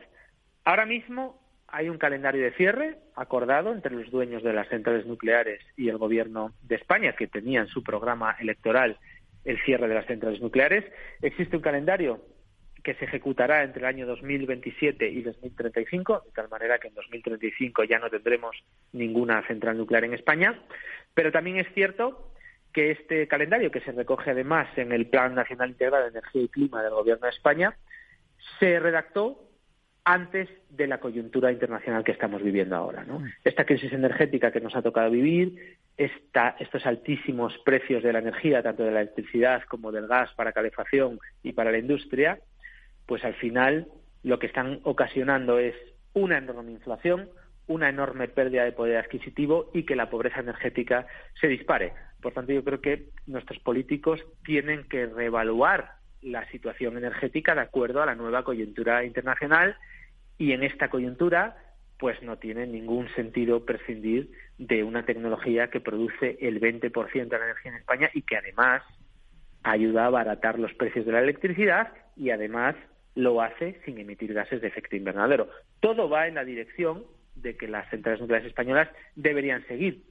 Ahora 0.64 0.86
mismo 0.86 1.40
hay 1.68 1.90
un 1.90 1.98
calendario 1.98 2.44
de 2.44 2.52
cierre 2.52 2.98
acordado 3.16 3.74
entre 3.74 3.94
los 3.94 4.10
dueños 4.12 4.44
de 4.44 4.54
las 4.54 4.68
centrales 4.70 5.06
nucleares 5.06 5.62
y 5.76 5.90
el 5.90 5.98
Gobierno 5.98 6.54
de 6.64 6.76
España, 6.76 7.14
que 7.14 7.28
tenían 7.28 7.68
su 7.68 7.84
programa 7.84 8.36
electoral 8.40 8.98
el 9.44 9.62
cierre 9.64 9.88
de 9.88 9.96
las 9.96 10.06
centrales 10.06 10.42
nucleares. 10.42 10.86
Existe 11.22 11.56
un 11.56 11.62
calendario 11.62 12.22
que 12.84 12.94
se 12.94 13.06
ejecutará 13.06 13.64
entre 13.64 13.80
el 13.80 13.88
año 13.88 14.06
2027 14.06 15.10
y 15.10 15.24
2035, 15.24 16.22
de 16.26 16.32
tal 16.32 16.50
manera 16.50 16.78
que 16.78 16.90
en 16.90 16.94
2035 16.94 17.84
ya 17.84 17.98
no 17.98 18.12
tendremos 18.12 18.56
ninguna 18.94 19.46
central 19.48 19.76
nuclear 19.78 20.04
en 20.04 20.14
España. 20.14 20.62
Pero 21.16 21.32
también 21.32 21.58
es 21.58 21.68
cierto 21.74 22.32
que 22.72 22.92
este 22.92 23.28
calendario, 23.28 23.72
que 23.72 23.82
se 23.82 23.92
recoge 23.92 24.32
además 24.32 24.68
en 24.78 24.92
el 24.92 25.08
Plan 25.08 25.34
Nacional 25.34 25.70
Integral 25.70 26.04
de 26.04 26.20
Energía 26.20 26.42
y 26.44 26.50
Clima 26.50 26.84
del 26.84 26.94
Gobierno 26.94 27.26
de 27.26 27.32
España, 27.32 27.76
se 28.60 28.80
redactó 28.80 29.45
antes 30.06 30.48
de 30.70 30.86
la 30.88 31.00
coyuntura 31.00 31.52
internacional 31.52 32.04
que 32.04 32.12
estamos 32.12 32.42
viviendo 32.42 32.76
ahora. 32.76 33.04
¿no? 33.04 33.20
Mm. 33.20 33.32
Esta 33.44 33.66
crisis 33.66 33.92
energética 33.92 34.52
que 34.52 34.62
nos 34.62 34.76
ha 34.76 34.84
tocado 34.84 35.10
vivir, 35.10 35.78
esta, 35.98 36.56
estos 36.60 36.86
altísimos 36.86 37.58
precios 37.66 38.04
de 38.04 38.14
la 38.14 38.20
energía, 38.20 38.62
tanto 38.62 38.84
de 38.84 38.92
la 38.92 39.02
electricidad 39.02 39.64
como 39.64 39.92
del 39.92 40.08
gas 40.08 40.32
para 40.36 40.54
calefacción 40.54 41.20
y 41.42 41.54
para 41.54 41.72
la 41.72 41.80
industria, 41.80 42.40
pues 43.08 43.24
al 43.26 43.34
final 43.34 43.88
lo 44.24 44.38
que 44.38 44.48
están 44.48 44.80
ocasionando 44.84 45.58
es 45.58 45.76
una 46.14 46.38
enorme 46.38 46.72
inflación, 46.72 47.30
una 47.68 47.90
enorme 47.90 48.28
pérdida 48.28 48.64
de 48.64 48.72
poder 48.72 48.98
adquisitivo 48.98 49.72
y 49.74 49.84
que 49.84 49.96
la 49.96 50.10
pobreza 50.10 50.40
energética 50.40 51.08
se 51.40 51.48
dispare. 51.48 51.94
Por 52.22 52.34
tanto, 52.34 52.54
yo 52.54 52.64
creo 52.64 52.80
que 52.80 53.10
nuestros 53.26 53.60
políticos 53.60 54.24
tienen 54.44 54.88
que 54.88 55.08
reevaluar 55.08 55.94
la 56.26 56.50
situación 56.50 56.98
energética 56.98 57.54
de 57.54 57.62
acuerdo 57.62 58.02
a 58.02 58.06
la 58.08 58.16
nueva 58.16 58.44
coyuntura 58.44 59.06
internacional 59.06 59.78
y 60.38 60.52
en 60.52 60.64
esta 60.64 60.90
coyuntura 60.90 61.56
pues 61.98 62.22
no 62.24 62.38
tiene 62.38 62.68
ningún 62.68 63.08
sentido 63.16 63.64
prescindir 63.64 64.32
de 64.58 64.84
una 64.84 65.06
tecnología 65.06 65.70
que 65.70 65.80
produce 65.80 66.38
el 66.42 66.60
20% 66.60 67.30
de 67.30 67.38
la 67.40 67.46
energía 67.46 67.72
en 67.72 67.78
España 67.78 68.10
y 68.14 68.24
que 68.24 68.38
además 68.38 68.82
ayuda 69.64 70.04
a 70.04 70.08
abaratar 70.08 70.60
los 70.60 70.74
precios 70.74 71.06
de 71.06 71.14
la 71.14 71.22
electricidad 71.22 71.94
y 72.18 72.32
además 72.32 72.76
lo 73.14 73.42
hace 73.42 73.80
sin 73.86 73.98
emitir 73.98 74.34
gases 74.34 74.62
de 74.62 74.68
efecto 74.68 74.96
invernadero. 74.96 75.50
Todo 75.80 76.10
va 76.10 76.28
en 76.28 76.36
la 76.36 76.44
dirección 76.44 77.06
de 77.36 77.56
que 77.56 77.68
las 77.68 77.90
centrales 77.90 78.20
nucleares 78.20 78.48
españolas 78.48 78.90
deberían 79.16 79.66
seguir, 79.68 80.04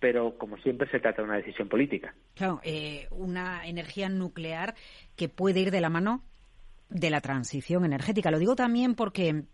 pero 0.00 0.36
como 0.38 0.56
siempre 0.58 0.88
se 0.90 1.00
trata 1.00 1.22
de 1.22 1.28
una 1.28 1.36
decisión 1.36 1.68
política. 1.68 2.14
Claro, 2.34 2.60
eh, 2.62 3.06
una 3.10 3.66
energía 3.66 4.08
nuclear 4.08 4.74
que 5.16 5.28
puede 5.28 5.60
ir 5.60 5.70
de 5.70 5.80
la 5.80 5.90
mano 5.90 6.22
de 6.88 7.10
la 7.10 7.20
transición 7.20 7.84
energética. 7.84 8.30
Lo 8.30 8.38
digo 8.38 8.54
también 8.54 8.94
porque 8.94 9.44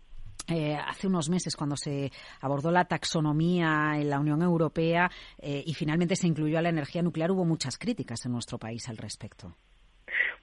eh, 0.47 0.75
hace 0.75 1.07
unos 1.07 1.29
meses, 1.29 1.55
cuando 1.55 1.75
se 1.75 2.11
abordó 2.41 2.71
la 2.71 2.85
taxonomía 2.85 3.93
en 3.95 4.09
la 4.09 4.19
Unión 4.19 4.41
Europea 4.41 5.09
eh, 5.39 5.63
y 5.65 5.73
finalmente 5.73 6.15
se 6.15 6.27
incluyó 6.27 6.59
a 6.59 6.61
la 6.61 6.69
energía 6.69 7.01
nuclear, 7.01 7.31
hubo 7.31 7.45
muchas 7.45 7.77
críticas 7.77 8.25
en 8.25 8.31
nuestro 8.33 8.59
país 8.59 8.87
al 8.87 8.97
respecto. 8.97 9.55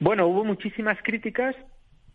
Bueno, 0.00 0.26
hubo 0.26 0.44
muchísimas 0.44 0.98
críticas, 1.02 1.54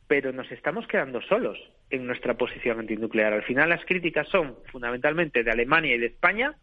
pero 0.07 0.33
nos 0.33 0.51
estamos 0.51 0.85
quedando 0.87 1.21
solos 1.21 1.57
en 1.89 2.05
nuestra 2.05 2.33
posición 2.33 2.79
antinuclear. 2.79 3.31
Al 3.31 3.43
final, 3.43 3.69
las 3.69 3.85
críticas 3.85 4.27
son 4.27 4.57
fundamentalmente 4.71 5.43
de 5.43 5.51
Alemania 5.51 5.95
y 5.95 5.99
de 5.99 6.07
España 6.07 6.57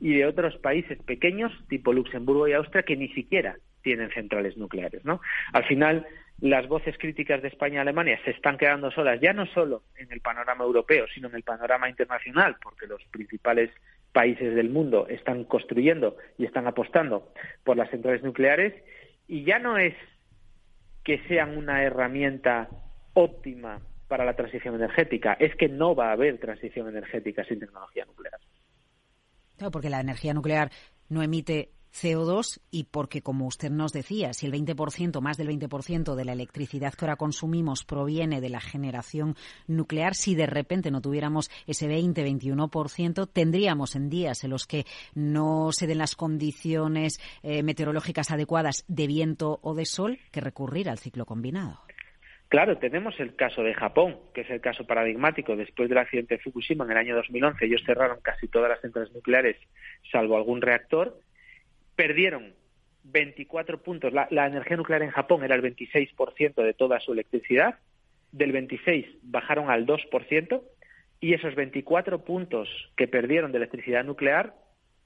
y 0.00 0.14
de 0.14 0.26
otros 0.26 0.56
países 0.58 0.98
pequeños, 1.02 1.52
tipo 1.68 1.92
Luxemburgo 1.92 2.48
y 2.48 2.52
Austria, 2.52 2.82
que 2.82 2.96
ni 2.96 3.08
siquiera 3.08 3.56
tienen 3.82 4.10
centrales 4.10 4.56
nucleares. 4.56 5.04
¿no? 5.04 5.20
Al 5.52 5.64
final, 5.64 6.06
las 6.40 6.68
voces 6.68 6.96
críticas 6.98 7.42
de 7.42 7.48
España 7.48 7.76
y 7.76 7.78
Alemania 7.78 8.18
se 8.24 8.30
están 8.30 8.58
quedando 8.58 8.90
solas, 8.90 9.20
ya 9.20 9.32
no 9.32 9.46
solo 9.46 9.82
en 9.96 10.12
el 10.12 10.20
panorama 10.20 10.64
europeo, 10.64 11.06
sino 11.12 11.28
en 11.28 11.34
el 11.34 11.42
panorama 11.42 11.88
internacional, 11.88 12.56
porque 12.62 12.86
los 12.86 13.02
principales 13.06 13.70
países 14.12 14.54
del 14.54 14.70
mundo 14.70 15.06
están 15.08 15.44
construyendo 15.44 16.16
y 16.38 16.44
están 16.44 16.66
apostando 16.66 17.32
por 17.64 17.76
las 17.76 17.90
centrales 17.90 18.22
nucleares, 18.22 18.74
y 19.26 19.44
ya 19.44 19.58
no 19.58 19.78
es 19.78 19.94
que 21.04 21.18
sean 21.26 21.56
una 21.56 21.82
herramienta 21.82 22.68
óptima 23.14 23.80
para 24.08 24.24
la 24.24 24.34
transición 24.34 24.74
energética, 24.74 25.36
es 25.38 25.54
que 25.56 25.68
no 25.68 25.94
va 25.94 26.08
a 26.08 26.12
haber 26.12 26.38
transición 26.38 26.88
energética 26.88 27.44
sin 27.44 27.60
tecnología 27.60 28.04
nuclear. 28.06 28.38
Claro, 29.58 29.70
porque 29.72 29.90
la 29.90 30.00
energía 30.00 30.32
nuclear 30.32 30.70
no 31.08 31.22
emite 31.22 31.72
CO2 31.92 32.60
y 32.70 32.84
porque, 32.84 33.22
como 33.22 33.46
usted 33.46 33.70
nos 33.70 33.92
decía, 33.92 34.32
si 34.32 34.46
el 34.46 34.52
20%, 34.52 35.20
más 35.20 35.36
del 35.36 35.48
20% 35.48 36.14
de 36.14 36.24
la 36.24 36.32
electricidad 36.32 36.94
que 36.94 37.04
ahora 37.04 37.16
consumimos 37.16 37.84
proviene 37.84 38.40
de 38.40 38.50
la 38.50 38.60
generación 38.60 39.36
nuclear, 39.66 40.14
si 40.14 40.34
de 40.34 40.46
repente 40.46 40.90
no 40.90 41.00
tuviéramos 41.00 41.50
ese 41.66 41.88
20-21%, 41.88 43.28
tendríamos 43.32 43.96
en 43.96 44.08
días 44.10 44.44
en 44.44 44.50
los 44.50 44.66
que 44.66 44.86
no 45.14 45.72
se 45.72 45.86
den 45.86 45.98
las 45.98 46.14
condiciones 46.14 47.18
eh, 47.42 47.62
meteorológicas 47.62 48.30
adecuadas 48.30 48.84
de 48.86 49.06
viento 49.06 49.58
o 49.62 49.74
de 49.74 49.86
sol 49.86 50.18
que 50.30 50.40
recurrir 50.40 50.88
al 50.88 50.98
ciclo 50.98 51.26
combinado. 51.26 51.80
Claro, 52.48 52.78
tenemos 52.78 53.20
el 53.20 53.36
caso 53.36 53.62
de 53.62 53.74
Japón, 53.74 54.18
que 54.32 54.40
es 54.40 54.50
el 54.50 54.62
caso 54.62 54.86
paradigmático. 54.86 55.54
Después 55.54 55.90
del 55.90 55.98
accidente 55.98 56.36
de 56.36 56.42
Fukushima 56.42 56.84
en 56.84 56.92
el 56.92 56.96
año 56.96 57.16
2011, 57.16 57.66
ellos 57.66 57.82
cerraron 57.84 58.20
casi 58.22 58.48
todas 58.48 58.70
las 58.70 58.80
centrales 58.80 59.12
nucleares, 59.12 59.56
salvo 60.10 60.36
algún 60.36 60.62
reactor, 60.62 61.20
perdieron 61.94 62.54
24 63.04 63.82
puntos. 63.82 64.12
La, 64.12 64.46
energía 64.46 64.78
nuclear 64.78 65.02
en 65.02 65.10
Japón 65.10 65.44
era 65.44 65.54
el 65.54 65.62
26% 65.62 66.62
de 66.62 66.74
toda 66.74 67.00
su 67.00 67.12
electricidad. 67.12 67.78
Del 68.32 68.52
26 68.52 69.06
bajaron 69.22 69.70
al 69.70 69.86
2% 69.86 70.62
y 71.20 71.34
esos 71.34 71.54
24 71.54 72.24
puntos 72.24 72.68
que 72.96 73.08
perdieron 73.08 73.52
de 73.52 73.58
electricidad 73.58 74.04
nuclear 74.04 74.54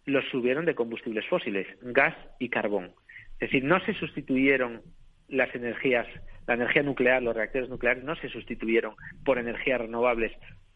los 0.04 0.24
subieron 0.30 0.64
de 0.64 0.74
combustibles 0.74 1.26
fósiles, 1.26 1.66
gas 1.80 2.14
y 2.38 2.48
carbón. 2.48 2.92
Es 3.34 3.50
decir, 3.50 3.64
no 3.64 3.80
se 3.84 3.94
sustituyeron 3.94 4.82
las 5.32 5.52
energías, 5.54 6.06
la 6.46 6.54
energía 6.54 6.84
nuclear, 6.84 7.22
los 7.22 7.34
reactores 7.34 7.68
nucleares 7.68 8.04
no 8.04 8.14
se 8.14 8.28
sustituyeron 8.28 8.94
por 9.24 9.38
energías 9.38 9.80
renovables 9.80 10.32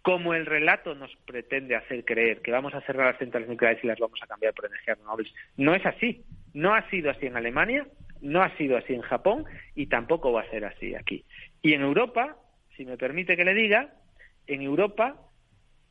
como 0.06 0.34
el 0.34 0.46
relato 0.46 0.94
nos 0.94 1.10
pretende 1.26 1.74
hacer 1.74 2.04
creer 2.04 2.40
que 2.40 2.52
vamos 2.52 2.72
a 2.74 2.80
cerrar 2.82 3.06
las 3.10 3.18
centrales 3.18 3.48
nucleares 3.48 3.82
y 3.82 3.88
las 3.88 3.98
vamos 3.98 4.20
a 4.22 4.28
cambiar 4.28 4.54
por 4.54 4.66
energías 4.66 4.96
renovables. 4.98 5.34
No 5.56 5.74
es 5.74 5.84
así. 5.84 6.22
No 6.54 6.74
ha 6.74 6.88
sido 6.90 7.10
así 7.10 7.26
en 7.26 7.36
Alemania, 7.36 7.88
no 8.20 8.40
ha 8.40 8.56
sido 8.56 8.76
así 8.76 8.94
en 8.94 9.00
Japón 9.00 9.46
y 9.74 9.86
tampoco 9.86 10.30
va 10.30 10.42
a 10.42 10.50
ser 10.50 10.64
así 10.64 10.94
aquí. 10.94 11.24
Y 11.60 11.72
en 11.72 11.82
Europa, 11.82 12.36
si 12.76 12.84
me 12.84 12.96
permite 12.96 13.36
que 13.36 13.44
le 13.44 13.52
diga, 13.52 13.94
en 14.46 14.62
Europa 14.62 15.16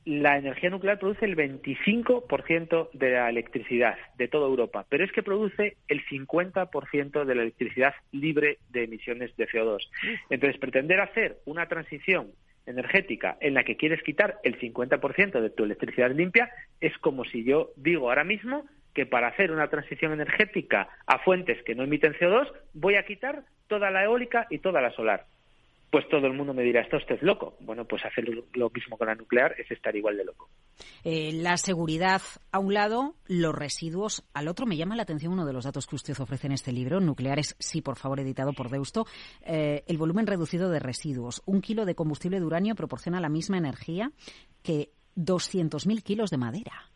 la 0.06 0.38
energía 0.38 0.70
nuclear 0.70 1.00
produce 1.00 1.26
el 1.26 1.36
25% 1.36 2.90
de 2.94 3.10
la 3.10 3.30
electricidad 3.30 3.98
de 4.18 4.28
toda 4.28 4.48
Europa, 4.48 4.86
pero 4.88 5.04
es 5.04 5.12
que 5.12 5.24
produce 5.24 5.78
el 5.88 6.06
50% 6.06 7.26
de 7.26 7.36
la 7.36 7.42
electricidad 7.42 7.96
libre 8.12 8.60
de 8.70 8.84
emisiones 8.84 9.36
de 9.36 9.48
CO2. 9.48 9.90
Entonces, 10.30 10.60
pretender 10.60 11.00
hacer 11.02 11.40
una 11.46 11.68
transición 11.68 12.32
energética 12.68 13.38
en 13.42 13.56
la 13.56 13.64
que 13.64 13.78
quieres 13.78 14.02
quitar 14.04 14.40
el 14.44 14.60
50% 14.60 15.42
de 15.42 15.50
tu 15.50 15.64
electricidad 15.64 16.12
limpia, 16.12 16.52
es 16.80 16.96
como 17.00 17.26
si 17.26 17.44
yo 17.44 17.72
digo 17.76 18.10
ahora 18.10 18.24
mismo 18.24 18.66
que 18.94 19.06
para 19.06 19.28
hacer 19.28 19.52
una 19.52 19.70
transición 19.70 20.14
energética 20.14 20.88
a 21.06 21.20
fuentes 21.20 21.62
que 21.64 21.76
no 21.76 21.84
emiten 21.84 22.14
CO2 22.14 22.52
voy 22.74 22.96
a 22.96 23.06
quitar 23.06 23.44
toda 23.68 23.92
la 23.92 24.04
eólica 24.04 24.48
y 24.50 24.60
toda 24.60 24.82
la 24.82 24.92
solar 24.92 25.26
pues 25.90 26.08
todo 26.10 26.28
el 26.28 26.34
mundo 26.34 26.54
me 26.54 26.64
dirá, 26.64 26.82
está 26.82 26.98
usted 26.98 27.20
loco. 27.22 27.56
Bueno, 27.62 27.86
pues 27.86 28.04
hacer 28.06 28.26
lo 28.28 28.70
mismo 28.70 28.98
con 28.98 29.08
la 29.08 29.16
nuclear 29.16 29.56
es 29.58 29.70
estar 29.72 29.96
igual 29.96 30.18
de 30.18 30.26
loco. 30.26 30.50
Eh, 31.04 31.32
la 31.34 31.58
seguridad 31.58 32.22
a 32.52 32.60
un 32.60 32.74
lado, 32.74 33.16
los 33.28 33.56
residuos 33.56 34.28
al 34.34 34.48
otro. 34.48 34.66
Me 34.66 34.78
llama 34.78 34.96
la 34.96 35.04
atención 35.04 35.34
uno 35.34 35.46
de 35.46 35.54
los 35.54 35.64
datos 35.64 35.88
que 35.88 35.96
usted 35.96 36.20
ofrece 36.20 36.48
en 36.48 36.54
este 36.54 36.72
libro, 36.72 37.00
Nucleares, 37.00 37.56
sí, 37.60 37.82
por 37.82 37.98
favor, 37.98 38.20
editado 38.20 38.54
por 38.54 38.70
Deusto. 38.70 39.06
Eh, 39.46 39.84
el 39.88 39.98
volumen 39.98 40.28
reducido 40.28 40.70
de 40.70 40.80
residuos. 40.80 41.42
Un 41.46 41.62
kilo 41.62 41.86
de 41.86 41.96
combustible 41.96 42.40
de 42.40 42.46
uranio 42.46 42.76
proporciona 42.76 43.22
la 43.22 43.30
misma 43.30 43.58
energía 43.58 44.12
que 44.64 44.90
200.000 45.16 46.04
kilos 46.04 46.30
de 46.30 46.38
madera. 46.38 46.90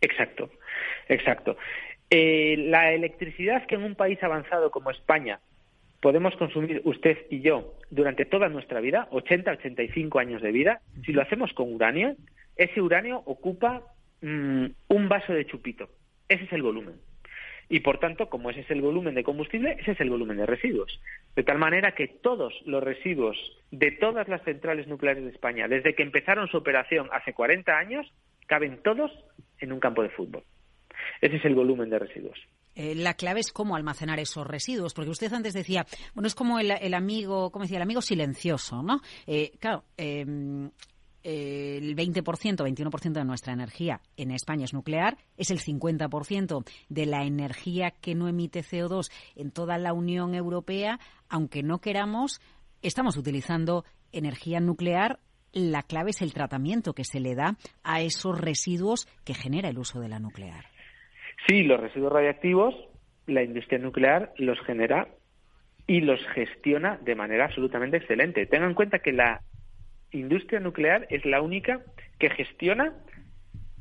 Exacto, 0.00 0.50
exacto. 1.08 1.56
Eh, 2.10 2.56
la 2.58 2.92
electricidad 2.92 3.66
que 3.66 3.74
en 3.74 3.82
un 3.82 3.94
país 3.96 4.22
avanzado 4.22 4.70
como 4.70 4.90
España 4.90 5.40
podemos 6.06 6.36
consumir 6.36 6.82
usted 6.84 7.18
y 7.30 7.40
yo 7.40 7.74
durante 7.90 8.26
toda 8.26 8.48
nuestra 8.48 8.80
vida, 8.80 9.08
80, 9.10 9.50
85 9.50 10.20
años 10.20 10.40
de 10.40 10.52
vida, 10.52 10.80
si 11.04 11.12
lo 11.12 11.20
hacemos 11.20 11.52
con 11.52 11.74
uranio, 11.74 12.14
ese 12.54 12.80
uranio 12.80 13.24
ocupa 13.26 13.82
mm, 14.22 14.66
un 14.86 15.08
vaso 15.08 15.32
de 15.32 15.46
chupito. 15.46 15.88
Ese 16.28 16.44
es 16.44 16.52
el 16.52 16.62
volumen. 16.62 16.94
Y 17.68 17.80
por 17.80 17.98
tanto, 17.98 18.28
como 18.28 18.50
ese 18.50 18.60
es 18.60 18.70
el 18.70 18.82
volumen 18.82 19.16
de 19.16 19.24
combustible, 19.24 19.78
ese 19.80 19.90
es 19.90 20.00
el 20.00 20.10
volumen 20.10 20.36
de 20.36 20.46
residuos. 20.46 21.00
De 21.34 21.42
tal 21.42 21.58
manera 21.58 21.96
que 21.96 22.06
todos 22.06 22.54
los 22.66 22.84
residuos 22.84 23.36
de 23.72 23.90
todas 23.90 24.28
las 24.28 24.44
centrales 24.44 24.86
nucleares 24.86 25.24
de 25.24 25.30
España, 25.30 25.66
desde 25.66 25.96
que 25.96 26.04
empezaron 26.04 26.46
su 26.46 26.56
operación 26.56 27.08
hace 27.10 27.32
40 27.32 27.76
años, 27.76 28.06
caben 28.46 28.80
todos 28.84 29.10
en 29.58 29.72
un 29.72 29.80
campo 29.80 30.04
de 30.04 30.10
fútbol. 30.10 30.44
Ese 31.20 31.34
es 31.34 31.44
el 31.44 31.56
volumen 31.56 31.90
de 31.90 31.98
residuos. 31.98 32.38
Eh, 32.76 32.94
la 32.94 33.14
clave 33.14 33.40
es 33.40 33.50
cómo 33.52 33.74
almacenar 33.74 34.20
esos 34.20 34.46
residuos, 34.46 34.94
porque 34.94 35.10
usted 35.10 35.32
antes 35.32 35.54
decía, 35.54 35.86
bueno, 36.14 36.28
es 36.28 36.34
como 36.34 36.60
el, 36.60 36.94
amigo, 36.94 37.50
¿cómo 37.50 37.64
decía? 37.64 37.78
El 37.78 37.82
amigo 37.82 38.02
silencioso, 38.02 38.82
¿no? 38.82 39.00
Eh, 39.26 39.52
claro, 39.58 39.84
em, 39.96 40.70
el 41.22 41.96
20%, 41.96 42.62
21% 42.62 43.12
de 43.12 43.24
nuestra 43.24 43.52
energía 43.52 44.00
en 44.16 44.30
España 44.30 44.64
es 44.64 44.74
nuclear, 44.74 45.18
es 45.36 45.50
el 45.50 45.58
50% 45.58 46.64
de 46.88 47.06
la 47.06 47.24
energía 47.24 47.90
que 47.90 48.14
no 48.14 48.28
emite 48.28 48.62
CO2 48.62 49.10
en 49.34 49.50
toda 49.50 49.78
la 49.78 49.92
Unión 49.92 50.34
Europea, 50.34 51.00
aunque 51.28 51.64
no 51.64 51.80
queramos, 51.80 52.40
estamos 52.82 53.16
utilizando 53.16 53.84
energía 54.12 54.60
nuclear. 54.60 55.18
La 55.52 55.82
clave 55.82 56.10
es 56.10 56.22
el 56.22 56.32
tratamiento 56.32 56.92
que 56.92 57.04
se 57.04 57.18
le 57.18 57.34
da 57.34 57.56
a 57.82 58.02
esos 58.02 58.38
residuos 58.38 59.08
que 59.24 59.34
genera 59.34 59.68
el 59.68 59.78
uso 59.78 59.98
de 60.00 60.08
la 60.08 60.20
nuclear. 60.20 60.75
Sí, 61.46 61.62
los 61.62 61.80
residuos 61.80 62.12
radiactivos, 62.12 62.74
la 63.26 63.42
industria 63.42 63.78
nuclear 63.78 64.32
los 64.38 64.58
genera 64.60 65.08
y 65.86 66.00
los 66.00 66.20
gestiona 66.28 66.98
de 67.02 67.14
manera 67.14 67.44
absolutamente 67.44 67.98
excelente. 67.98 68.46
Tengan 68.46 68.70
en 68.70 68.74
cuenta 68.74 68.98
que 68.98 69.12
la 69.12 69.42
industria 70.10 70.60
nuclear 70.60 71.06
es 71.10 71.24
la 71.24 71.40
única 71.42 71.80
que 72.18 72.30
gestiona 72.30 72.94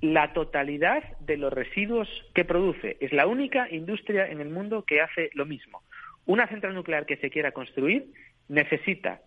la 0.01 0.33
totalidad 0.33 1.03
de 1.19 1.37
los 1.37 1.51
residuos 1.51 2.07
que 2.33 2.45
produce. 2.45 2.97
Es 2.99 3.11
la 3.13 3.27
única 3.27 3.69
industria 3.71 4.27
en 4.27 4.41
el 4.41 4.49
mundo 4.49 4.83
que 4.83 5.01
hace 5.01 5.29
lo 5.33 5.45
mismo. 5.45 5.81
Una 6.25 6.47
central 6.47 6.75
nuclear 6.75 7.05
que 7.05 7.17
se 7.17 7.29
quiera 7.29 7.51
construir 7.51 8.11
necesita, 8.47 9.21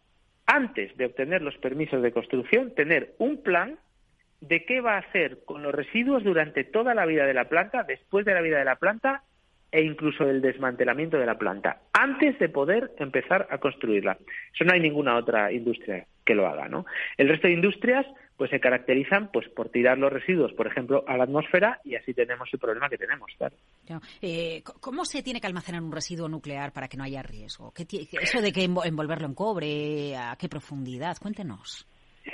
antes 0.47 0.97
de 0.97 1.07
obtener 1.07 1.43
los 1.43 1.57
permisos 1.59 2.03
de 2.03 2.13
construcción, 2.13 2.75
tener 2.75 3.15
un 3.19 3.43
plan 3.43 3.79
de 4.41 4.65
qué 4.65 4.81
va 4.81 4.95
a 4.95 5.01
hacer 5.01 5.45
con 5.45 5.63
los 5.63 5.75
residuos 5.75 6.25
durante 6.25 6.65
toda 6.65 6.95
la 6.95 7.07
vida 7.07 7.27
de 7.27 7.35
la 7.35 7.49
planta, 7.49 7.83
después 7.83 8.25
de 8.25 8.35
la 8.35 8.41
vida 8.41 8.59
de 8.59 8.65
la 8.65 8.77
planta 8.77 9.25
e 9.71 9.83
incluso 9.83 10.25
el 10.25 10.41
desmantelamiento 10.41 11.19
de 11.19 11.27
la 11.27 11.37
planta, 11.37 11.83
antes 11.93 12.39
de 12.39 12.49
poder 12.49 12.93
empezar 12.99 13.47
a 13.51 13.59
construirla. 13.59 14.17
Eso 14.55 14.65
no 14.65 14.73
hay 14.73 14.81
ninguna 14.81 15.17
otra 15.17 15.53
industria 15.53 16.07
que 16.25 16.35
lo 16.35 16.47
haga, 16.47 16.69
¿no? 16.69 16.87
El 17.17 17.29
resto 17.29 17.49
de 17.49 17.55
industrias 17.55 18.07
pues 18.37 18.51
se 18.51 18.61
caracterizan 18.61 19.31
pues 19.33 19.49
por 19.49 19.69
tirar 19.69 19.99
los 19.99 20.13
residuos, 20.13 20.53
por 20.53 20.69
ejemplo, 20.69 21.05
a 21.09 21.17
la 21.17 21.25
atmósfera 21.25 21.81
y 21.85 21.97
así 21.97 22.15
tenemos 22.15 22.49
el 22.53 22.61
problema 22.61 22.89
que 22.89 22.97
tenemos. 22.97 23.33
Eh, 24.23 24.63
¿Cómo 24.81 25.05
se 25.05 25.25
tiene 25.25 25.41
que 25.41 25.49
almacenar 25.49 25.83
un 25.83 25.91
residuo 25.91 26.29
nuclear 26.29 26.73
para 26.73 26.87
que 26.87 26.97
no 26.97 27.03
haya 27.03 27.21
riesgo? 27.23 27.73
¿Eso 27.77 28.41
de 28.41 28.53
que 28.53 28.63
envolverlo 28.63 29.27
en 29.27 29.35
cobre, 29.35 30.17
a 30.17 30.37
qué 30.39 30.49
profundidad? 30.49 31.17
Cuéntenos. 31.21 31.87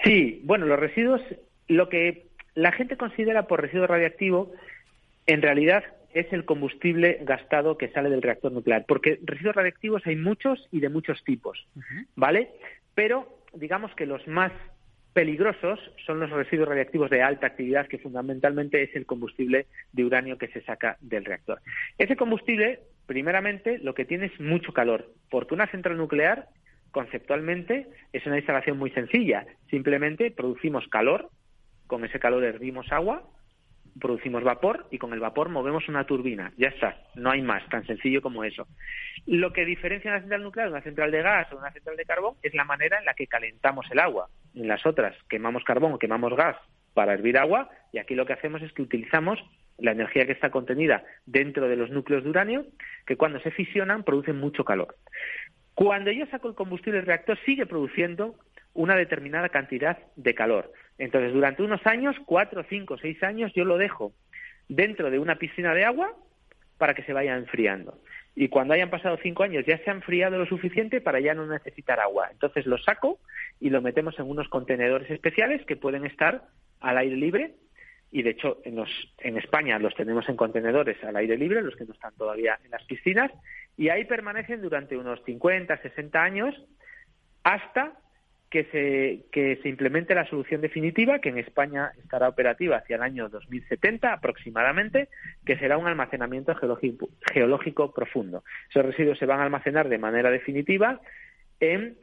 Sí, 0.04 0.42
bueno, 0.44 0.66
los 0.66 0.78
residuos 0.78 1.22
lo 1.68 1.88
que 1.88 2.26
la 2.54 2.72
gente 2.72 2.96
considera 2.96 3.46
por 3.46 3.60
residuo 3.60 3.86
radiactivo, 3.86 4.52
en 5.26 5.42
realidad 5.42 5.84
es 6.12 6.32
el 6.32 6.44
combustible 6.44 7.18
gastado 7.22 7.76
que 7.76 7.88
sale 7.88 8.08
del 8.08 8.22
reactor 8.22 8.52
nuclear, 8.52 8.84
porque 8.86 9.18
residuos 9.24 9.56
radiactivos 9.56 10.06
hay 10.06 10.16
muchos 10.16 10.68
y 10.70 10.80
de 10.80 10.88
muchos 10.88 11.22
tipos, 11.24 11.66
¿vale? 12.14 12.50
Pero 12.94 13.40
digamos 13.52 13.92
que 13.94 14.06
los 14.06 14.26
más 14.28 14.52
peligrosos 15.12 15.80
son 16.06 16.20
los 16.20 16.30
residuos 16.30 16.68
radiactivos 16.68 17.10
de 17.10 17.22
alta 17.22 17.46
actividad, 17.46 17.86
que 17.86 17.98
fundamentalmente 17.98 18.82
es 18.82 18.94
el 18.94 19.06
combustible 19.06 19.66
de 19.92 20.04
uranio 20.04 20.38
que 20.38 20.48
se 20.48 20.60
saca 20.62 20.96
del 21.00 21.24
reactor. 21.24 21.60
Ese 21.98 22.16
combustible, 22.16 22.80
primeramente, 23.06 23.78
lo 23.78 23.94
que 23.94 24.04
tiene 24.04 24.26
es 24.26 24.40
mucho 24.40 24.72
calor, 24.72 25.12
porque 25.30 25.54
una 25.54 25.68
central 25.68 25.96
nuclear, 25.96 26.48
conceptualmente, 26.90 27.86
es 28.12 28.26
una 28.26 28.38
instalación 28.38 28.76
muy 28.76 28.90
sencilla. 28.90 29.46
Simplemente 29.70 30.32
producimos 30.32 30.86
calor, 30.88 31.30
con 31.86 32.04
ese 32.04 32.18
calor 32.18 32.44
hervimos 32.44 32.90
agua, 32.92 33.22
producimos 34.00 34.42
vapor 34.42 34.86
y 34.90 34.98
con 34.98 35.12
el 35.12 35.20
vapor 35.20 35.48
movemos 35.48 35.88
una 35.88 36.04
turbina. 36.04 36.52
Ya 36.56 36.68
está, 36.68 36.96
no 37.14 37.30
hay 37.30 37.42
más, 37.42 37.66
tan 37.68 37.86
sencillo 37.86 38.22
como 38.22 38.44
eso. 38.44 38.66
Lo 39.26 39.52
que 39.52 39.64
diferencia 39.64 40.10
una 40.10 40.20
central 40.20 40.42
nuclear 40.42 40.68
de 40.68 40.74
una 40.74 40.82
central 40.82 41.10
de 41.10 41.22
gas 41.22 41.52
o 41.52 41.56
una 41.56 41.72
central 41.72 41.96
de 41.96 42.04
carbón 42.04 42.34
es 42.42 42.54
la 42.54 42.64
manera 42.64 42.98
en 42.98 43.04
la 43.04 43.14
que 43.14 43.26
calentamos 43.26 43.86
el 43.90 43.98
agua. 43.98 44.28
En 44.54 44.68
las 44.68 44.84
otras 44.86 45.16
quemamos 45.28 45.64
carbón 45.64 45.92
o 45.92 45.98
quemamos 45.98 46.34
gas 46.34 46.56
para 46.92 47.14
hervir 47.14 47.38
agua 47.38 47.68
y 47.92 47.98
aquí 47.98 48.14
lo 48.14 48.26
que 48.26 48.32
hacemos 48.32 48.62
es 48.62 48.72
que 48.72 48.82
utilizamos 48.82 49.38
la 49.78 49.92
energía 49.92 50.26
que 50.26 50.32
está 50.32 50.50
contenida 50.50 51.02
dentro 51.26 51.68
de 51.68 51.76
los 51.76 51.90
núcleos 51.90 52.22
de 52.22 52.30
uranio, 52.30 52.66
que 53.06 53.16
cuando 53.16 53.40
se 53.40 53.50
fisionan 53.50 54.04
producen 54.04 54.38
mucho 54.38 54.64
calor. 54.64 54.96
Cuando 55.74 56.12
yo 56.12 56.26
saco 56.26 56.48
el 56.48 56.54
combustible 56.54 56.98
del 56.98 57.06
reactor 57.06 57.36
sigue 57.44 57.66
produciendo 57.66 58.36
una 58.74 58.96
determinada 58.96 59.48
cantidad 59.48 59.98
de 60.16 60.34
calor. 60.34 60.72
Entonces, 60.98 61.32
durante 61.32 61.62
unos 61.62 61.86
años, 61.86 62.16
cuatro, 62.26 62.64
cinco, 62.68 62.98
seis 62.98 63.22
años, 63.22 63.52
yo 63.54 63.64
lo 63.64 63.78
dejo 63.78 64.12
dentro 64.68 65.10
de 65.10 65.18
una 65.18 65.36
piscina 65.36 65.74
de 65.74 65.84
agua 65.84 66.12
para 66.78 66.94
que 66.94 67.02
se 67.04 67.12
vaya 67.12 67.36
enfriando. 67.36 68.00
Y 68.36 68.48
cuando 68.48 68.74
hayan 68.74 68.90
pasado 68.90 69.16
cinco 69.22 69.44
años 69.44 69.64
ya 69.64 69.78
se 69.78 69.90
ha 69.90 69.94
enfriado 69.94 70.38
lo 70.38 70.46
suficiente 70.46 71.00
para 71.00 71.20
ya 71.20 71.34
no 71.34 71.46
necesitar 71.46 72.00
agua. 72.00 72.28
Entonces 72.32 72.66
lo 72.66 72.78
saco 72.78 73.20
y 73.60 73.70
lo 73.70 73.80
metemos 73.80 74.18
en 74.18 74.28
unos 74.28 74.48
contenedores 74.48 75.08
especiales 75.10 75.64
que 75.66 75.76
pueden 75.76 76.04
estar 76.04 76.42
al 76.80 76.98
aire 76.98 77.16
libre 77.16 77.54
y 78.10 78.22
de 78.22 78.30
hecho 78.30 78.58
en, 78.64 78.76
los, 78.76 78.88
en 79.18 79.38
España 79.38 79.78
los 79.78 79.94
tenemos 79.94 80.28
en 80.28 80.36
contenedores 80.36 81.02
al 81.04 81.16
aire 81.16 81.36
libre, 81.36 81.62
los 81.62 81.76
que 81.76 81.84
no 81.84 81.92
están 81.92 82.14
todavía 82.16 82.58
en 82.64 82.70
las 82.70 82.84
piscinas, 82.84 83.30
y 83.76 83.88
ahí 83.88 84.04
permanecen 84.04 84.62
durante 84.62 84.96
unos 84.96 85.20
50, 85.24 85.76
60 85.78 86.22
años 86.22 86.54
hasta 87.42 87.92
que 88.54 88.64
se, 88.70 89.24
que 89.32 89.58
se 89.64 89.68
implemente 89.68 90.14
la 90.14 90.28
solución 90.28 90.60
definitiva, 90.60 91.18
que 91.18 91.30
en 91.30 91.38
España 91.38 91.90
estará 91.98 92.28
operativa 92.28 92.76
hacia 92.76 92.94
el 92.94 93.02
año 93.02 93.28
2070 93.28 94.12
aproximadamente, 94.12 95.08
que 95.44 95.58
será 95.58 95.76
un 95.76 95.88
almacenamiento 95.88 96.54
geológico, 96.54 97.08
geológico 97.32 97.92
profundo. 97.92 98.44
Esos 98.70 98.86
residuos 98.86 99.18
se 99.18 99.26
van 99.26 99.40
a 99.40 99.42
almacenar 99.42 99.88
de 99.88 99.98
manera 99.98 100.30
definitiva 100.30 101.00
en 101.58 101.96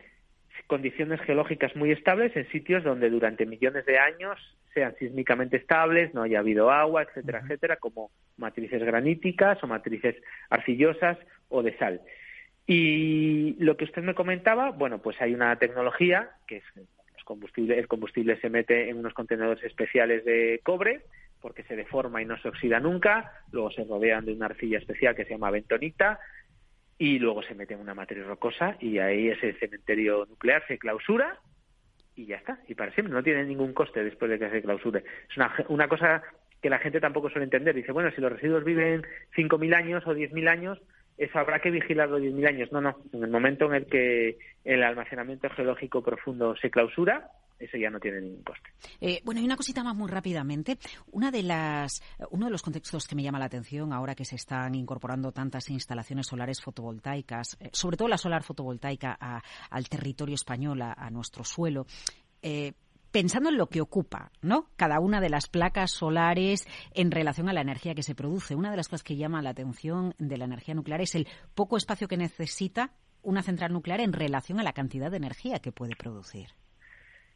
condiciones 0.67 1.21
geológicas 1.21 1.73
muy 1.77 1.93
estables 1.93 2.35
en 2.35 2.45
sitios 2.51 2.83
donde 2.83 3.09
durante 3.09 3.45
millones 3.45 3.85
de 3.85 3.97
años 3.97 4.37
sean 4.73 4.93
sísmicamente 4.99 5.55
estables, 5.55 6.13
no 6.13 6.23
haya 6.23 6.39
habido 6.39 6.69
agua, 6.69 7.03
etcétera, 7.03 7.39
etcétera, 7.45 7.77
como 7.77 8.11
matrices 8.35 8.83
graníticas 8.83 9.63
o 9.63 9.67
matrices 9.67 10.17
arcillosas 10.49 11.17
o 11.47 11.63
de 11.63 11.77
sal. 11.77 12.01
Y 12.67 13.55
lo 13.59 13.75
que 13.75 13.85
usted 13.85 14.01
me 14.01 14.15
comentaba, 14.15 14.71
bueno, 14.71 15.01
pues 15.01 15.19
hay 15.21 15.33
una 15.33 15.55
tecnología 15.57 16.31
que 16.47 16.57
es 16.57 16.63
los 16.75 17.23
combustible, 17.23 17.77
el 17.77 17.87
combustible 17.87 18.39
se 18.39 18.49
mete 18.49 18.89
en 18.89 18.97
unos 18.97 19.13
contenedores 19.13 19.63
especiales 19.63 20.23
de 20.25 20.59
cobre 20.63 21.01
porque 21.41 21.63
se 21.63 21.75
deforma 21.75 22.21
y 22.21 22.25
no 22.25 22.37
se 22.37 22.49
oxida 22.49 22.79
nunca, 22.79 23.31
luego 23.51 23.71
se 23.71 23.83
rodean 23.83 24.25
de 24.25 24.33
una 24.33 24.45
arcilla 24.45 24.77
especial 24.77 25.15
que 25.15 25.25
se 25.25 25.31
llama 25.31 25.49
bentonita 25.49 26.19
y 26.99 27.17
luego 27.17 27.41
se 27.41 27.55
mete 27.55 27.73
en 27.73 27.79
una 27.79 27.95
matriz 27.95 28.23
rocosa 28.25 28.77
y 28.79 28.99
ahí 28.99 29.29
ese 29.29 29.53
cementerio 29.53 30.27
nuclear 30.27 30.63
se 30.67 30.77
clausura 30.77 31.39
y 32.15 32.27
ya 32.27 32.35
está, 32.35 32.59
y 32.67 32.75
para 32.75 32.91
siempre, 32.93 33.13
no 33.13 33.23
tiene 33.23 33.45
ningún 33.45 33.73
coste 33.73 34.03
después 34.03 34.29
de 34.29 34.37
que 34.37 34.49
se 34.49 34.61
clausure. 34.61 35.03
Es 35.29 35.37
una, 35.37 35.51
una 35.69 35.87
cosa 35.87 36.21
que 36.61 36.69
la 36.69 36.79
gente 36.79 36.99
tampoco 36.99 37.29
suele 37.29 37.45
entender. 37.45 37.73
Dice, 37.73 37.91
bueno, 37.91 38.11
si 38.11 38.21
los 38.21 38.31
residuos 38.31 38.63
viven 38.63 39.03
5.000 39.35 39.75
años 39.75 40.05
o 40.05 40.13
10.000 40.13 40.47
años, 40.47 40.81
eso 41.21 41.37
habrá 41.37 41.59
que 41.59 41.69
vigilarlo 41.69 42.17
10.000 42.19 42.47
años. 42.47 42.71
No, 42.71 42.81
no. 42.81 42.97
En 43.13 43.23
el 43.23 43.29
momento 43.29 43.65
en 43.65 43.75
el 43.75 43.85
que 43.85 44.39
el 44.65 44.81
almacenamiento 44.81 45.49
geológico 45.51 46.01
profundo 46.01 46.55
se 46.55 46.71
clausura, 46.71 47.29
eso 47.59 47.77
ya 47.77 47.91
no 47.91 47.99
tiene 47.99 48.21
ningún 48.21 48.41
coste. 48.41 48.71
Eh, 48.99 49.21
bueno, 49.23 49.39
y 49.39 49.45
una 49.45 49.55
cosita 49.55 49.83
más 49.83 49.95
muy 49.95 50.09
rápidamente. 50.09 50.79
Una 51.11 51.29
de 51.29 51.43
las, 51.43 52.01
uno 52.31 52.47
de 52.47 52.51
los 52.51 52.63
contextos 52.63 53.07
que 53.07 53.15
me 53.15 53.21
llama 53.21 53.37
la 53.37 53.45
atención 53.45 53.93
ahora 53.93 54.15
que 54.15 54.25
se 54.25 54.35
están 54.35 54.73
incorporando 54.73 55.31
tantas 55.31 55.69
instalaciones 55.69 56.25
solares 56.25 56.59
fotovoltaicas, 56.59 57.55
eh, 57.59 57.69
sobre 57.71 57.97
todo 57.97 58.07
la 58.07 58.17
solar 58.17 58.41
fotovoltaica 58.41 59.15
al 59.69 59.89
territorio 59.89 60.33
español, 60.33 60.81
a, 60.81 61.09
nuestro 61.11 61.43
suelo, 61.43 61.85
eh, 62.41 62.73
pensando 63.11 63.49
en 63.49 63.57
lo 63.57 63.67
que 63.67 63.81
ocupa, 63.81 64.31
¿no? 64.41 64.67
Cada 64.77 64.99
una 64.99 65.21
de 65.21 65.29
las 65.29 65.47
placas 65.47 65.91
solares 65.91 66.67
en 66.93 67.11
relación 67.11 67.49
a 67.49 67.53
la 67.53 67.61
energía 67.61 67.95
que 67.95 68.03
se 68.03 68.15
produce. 68.15 68.55
Una 68.55 68.71
de 68.71 68.77
las 68.77 68.87
cosas 68.87 69.03
que 69.03 69.17
llama 69.17 69.41
la 69.41 69.51
atención 69.51 70.13
de 70.17 70.37
la 70.37 70.45
energía 70.45 70.75
nuclear 70.75 71.01
es 71.01 71.15
el 71.15 71.27
poco 71.53 71.77
espacio 71.77 72.07
que 72.07 72.17
necesita 72.17 72.91
una 73.21 73.43
central 73.43 73.73
nuclear 73.73 73.99
en 74.01 74.13
relación 74.13 74.59
a 74.59 74.63
la 74.63 74.73
cantidad 74.73 75.11
de 75.11 75.17
energía 75.17 75.59
que 75.59 75.71
puede 75.71 75.95
producir. 75.95 76.47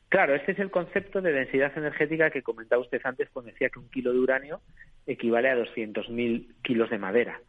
Claro, 0.09 0.35
este 0.35 0.53
es 0.53 0.59
el 0.59 0.71
concepto 0.71 1.21
de 1.21 1.31
densidad 1.31 1.77
energética 1.77 2.29
que 2.29 2.41
comentaba 2.41 2.81
usted 2.81 3.01
antes 3.03 3.29
cuando 3.29 3.51
decía 3.51 3.69
que 3.69 3.79
un 3.79 3.89
kilo 3.89 4.13
de 4.13 4.19
uranio 4.19 4.61
equivale 5.05 5.49
a 5.49 5.57
200.000 5.57 6.55
kilos 6.63 6.89
de 6.89 6.97
madera. 6.97 7.39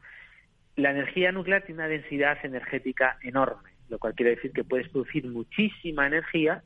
La 0.74 0.90
energía 0.90 1.32
nuclear 1.32 1.62
tiene 1.62 1.82
una 1.82 1.88
densidad 1.88 2.38
energética 2.44 3.18
enorme, 3.22 3.70
lo 3.88 3.98
cual 3.98 4.14
quiere 4.14 4.36
decir 4.36 4.52
que 4.52 4.64
puedes 4.64 4.88
producir 4.88 5.26
muchísima 5.26 6.06
energía 6.06 6.62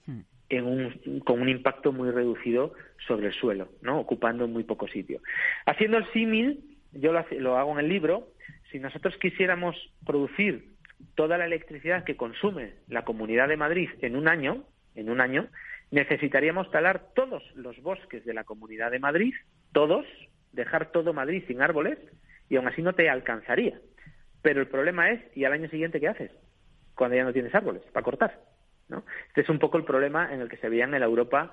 hmm 0.50 1.20
con 1.24 1.40
un 1.40 1.48
impacto 1.48 1.92
muy 1.92 2.10
reducido 2.10 2.74
sobre 3.06 3.28
el 3.28 3.32
suelo, 3.32 3.68
¿no? 3.82 4.00
ocupando 4.00 4.48
muy 4.48 4.64
poco 4.64 4.88
sitio. 4.88 5.20
Haciendo 5.64 5.98
el 5.98 6.10
símil, 6.12 6.76
yo 6.92 7.12
lo, 7.12 7.56
hago 7.56 7.72
en 7.72 7.84
el 7.84 7.88
libro, 7.88 8.28
si 8.70 8.78
nosotros 8.78 9.16
quisiéramos 9.18 9.76
producir 10.04 10.74
toda 11.14 11.38
la 11.38 11.46
electricidad 11.46 12.04
que 12.04 12.16
consume 12.16 12.74
la 12.88 13.04
Comunidad 13.04 13.48
de 13.48 13.56
Madrid 13.56 13.88
en 14.02 14.16
un 14.16 14.28
año, 14.28 14.64
en 14.94 15.08
un 15.08 15.20
año, 15.20 15.48
necesitaríamos 15.90 16.70
talar 16.70 17.12
todos 17.14 17.42
los 17.54 17.80
bosques 17.80 18.24
de 18.24 18.34
la 18.34 18.44
Comunidad 18.44 18.90
de 18.90 18.98
Madrid, 18.98 19.34
todos, 19.72 20.06
dejar 20.52 20.90
todo 20.90 21.12
Madrid 21.12 21.44
sin 21.46 21.62
árboles, 21.62 21.98
y 22.48 22.56
aún 22.56 22.68
así 22.68 22.82
no 22.82 22.92
te 22.92 23.08
alcanzaría. 23.08 23.80
Pero 24.42 24.60
el 24.60 24.66
problema 24.68 25.10
es, 25.10 25.20
¿y 25.36 25.44
al 25.44 25.52
año 25.52 25.68
siguiente 25.68 26.00
qué 26.00 26.08
haces? 26.08 26.32
Cuando 26.94 27.16
ya 27.16 27.24
no 27.24 27.32
tienes 27.32 27.54
árboles 27.54 27.82
para 27.92 28.04
cortar. 28.04 28.40
Este 29.28 29.42
es 29.42 29.48
un 29.48 29.58
poco 29.58 29.78
el 29.78 29.84
problema 29.84 30.32
en 30.32 30.40
el 30.40 30.48
que 30.48 30.56
se 30.56 30.68
veía 30.68 30.84
en 30.84 30.92
la 30.92 31.04
Europa 31.04 31.52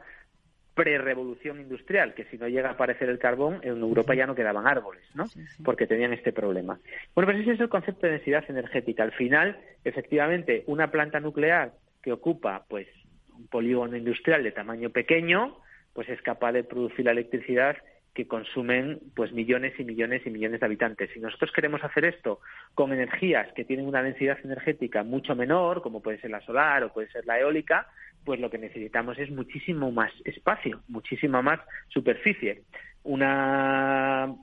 pre-revolución 0.77 1.59
industrial, 1.59 2.13
que 2.13 2.25
si 2.25 2.37
no 2.37 2.47
llega 2.47 2.69
a 2.69 2.73
aparecer 2.73 3.09
el 3.09 3.17
carbón, 3.17 3.59
en 3.63 3.81
Europa 3.81 4.13
ya 4.13 4.27
no 4.27 4.35
quedaban 4.35 4.67
árboles, 4.67 5.03
¿no? 5.15 5.25
Porque 5.65 5.87
tenían 5.87 6.13
este 6.13 6.31
problema. 6.31 6.79
Bueno, 7.15 7.31
pues 7.31 7.41
ese 7.41 7.53
es 7.53 7.59
el 7.59 7.67
concepto 7.67 8.05
de 8.05 8.13
densidad 8.13 8.45
energética. 8.47 9.01
Al 9.01 9.11
final, 9.11 9.59
efectivamente, 9.83 10.63
una 10.67 10.91
planta 10.91 11.19
nuclear 11.19 11.73
que 12.03 12.11
ocupa, 12.11 12.65
pues, 12.69 12.87
un 13.35 13.47
polígono 13.47 13.97
industrial 13.97 14.43
de 14.43 14.51
tamaño 14.51 14.91
pequeño, 14.91 15.57
pues 15.93 16.09
es 16.09 16.21
capaz 16.21 16.51
de 16.51 16.63
producir 16.63 17.05
la 17.05 17.11
electricidad 17.11 17.75
que 18.17 18.27
consumen 18.27 18.99
pues 19.15 19.31
millones 19.31 19.73
y 19.77 19.83
millones 19.83 20.23
y 20.25 20.31
millones 20.31 20.59
de 20.59 20.65
habitantes. 20.65 21.11
Si 21.13 21.19
nosotros 21.19 21.51
queremos 21.51 21.83
hacer 21.83 22.03
esto 22.03 22.39
con 22.73 22.91
energías 22.91 23.53
que 23.53 23.63
tienen 23.63 23.85
una 23.85 24.01
densidad 24.01 24.39
energética 24.43 25.03
mucho 25.03 25.35
menor, 25.35 25.83
como 25.83 26.01
puede 26.01 26.19
ser 26.19 26.31
la 26.31 26.41
solar 26.41 26.83
o 26.83 26.91
puede 26.91 27.11
ser 27.11 27.27
la 27.27 27.39
eólica, 27.39 27.85
pues 28.25 28.39
lo 28.39 28.49
que 28.49 28.57
necesitamos 28.57 29.19
es 29.19 29.29
muchísimo 29.29 29.91
más 29.91 30.11
espacio, 30.25 30.81
muchísima 30.87 31.43
más 31.43 31.59
superficie. 31.89 32.63
Una 33.03 34.33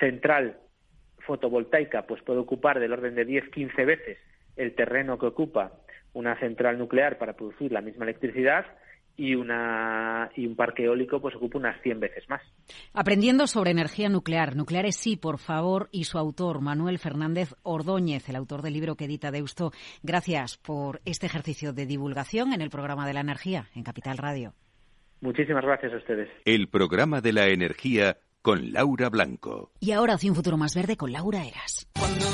central 0.00 0.56
fotovoltaica 1.18 2.06
pues 2.06 2.22
puede 2.22 2.38
ocupar 2.38 2.80
del 2.80 2.94
orden 2.94 3.14
de 3.14 3.26
10-15 3.26 3.84
veces 3.84 4.16
el 4.56 4.74
terreno 4.74 5.18
que 5.18 5.26
ocupa 5.26 5.72
una 6.14 6.34
central 6.40 6.78
nuclear 6.78 7.18
para 7.18 7.34
producir 7.34 7.72
la 7.72 7.82
misma 7.82 8.06
electricidad 8.06 8.64
y, 9.18 9.34
una, 9.34 10.30
y 10.36 10.46
un 10.46 10.54
parque 10.54 10.84
eólico 10.84 11.20
pues 11.20 11.34
ocupa 11.34 11.58
unas 11.58 11.82
100 11.82 12.00
veces 12.00 12.24
más. 12.28 12.40
Aprendiendo 12.94 13.46
sobre 13.46 13.72
energía 13.72 14.08
nuclear, 14.08 14.56
Nucleares 14.56 14.96
sí, 14.96 15.16
por 15.16 15.38
favor, 15.38 15.88
y 15.90 16.04
su 16.04 16.18
autor, 16.18 16.60
Manuel 16.60 16.98
Fernández 16.98 17.52
Ordóñez, 17.64 18.28
el 18.28 18.36
autor 18.36 18.62
del 18.62 18.74
libro 18.74 18.94
que 18.94 19.06
edita 19.06 19.32
Deusto. 19.32 19.72
Gracias 20.02 20.56
por 20.56 21.00
este 21.04 21.26
ejercicio 21.26 21.72
de 21.72 21.84
divulgación 21.84 22.52
en 22.52 22.62
el 22.62 22.70
programa 22.70 23.06
de 23.06 23.14
la 23.14 23.20
energía 23.20 23.66
en 23.74 23.82
Capital 23.82 24.18
Radio. 24.18 24.54
Muchísimas 25.20 25.64
gracias 25.64 25.92
a 25.92 25.96
ustedes. 25.96 26.28
El 26.44 26.68
programa 26.68 27.20
de 27.20 27.32
la 27.32 27.48
energía 27.48 28.18
con 28.40 28.72
Laura 28.72 29.08
Blanco. 29.08 29.72
Y 29.80 29.90
ahora 29.90 30.14
hacia 30.14 30.30
un 30.30 30.36
futuro 30.36 30.56
más 30.56 30.76
verde 30.76 30.96
con 30.96 31.10
Laura 31.10 31.44
Eras. 31.44 31.88
Cuando 31.98 32.24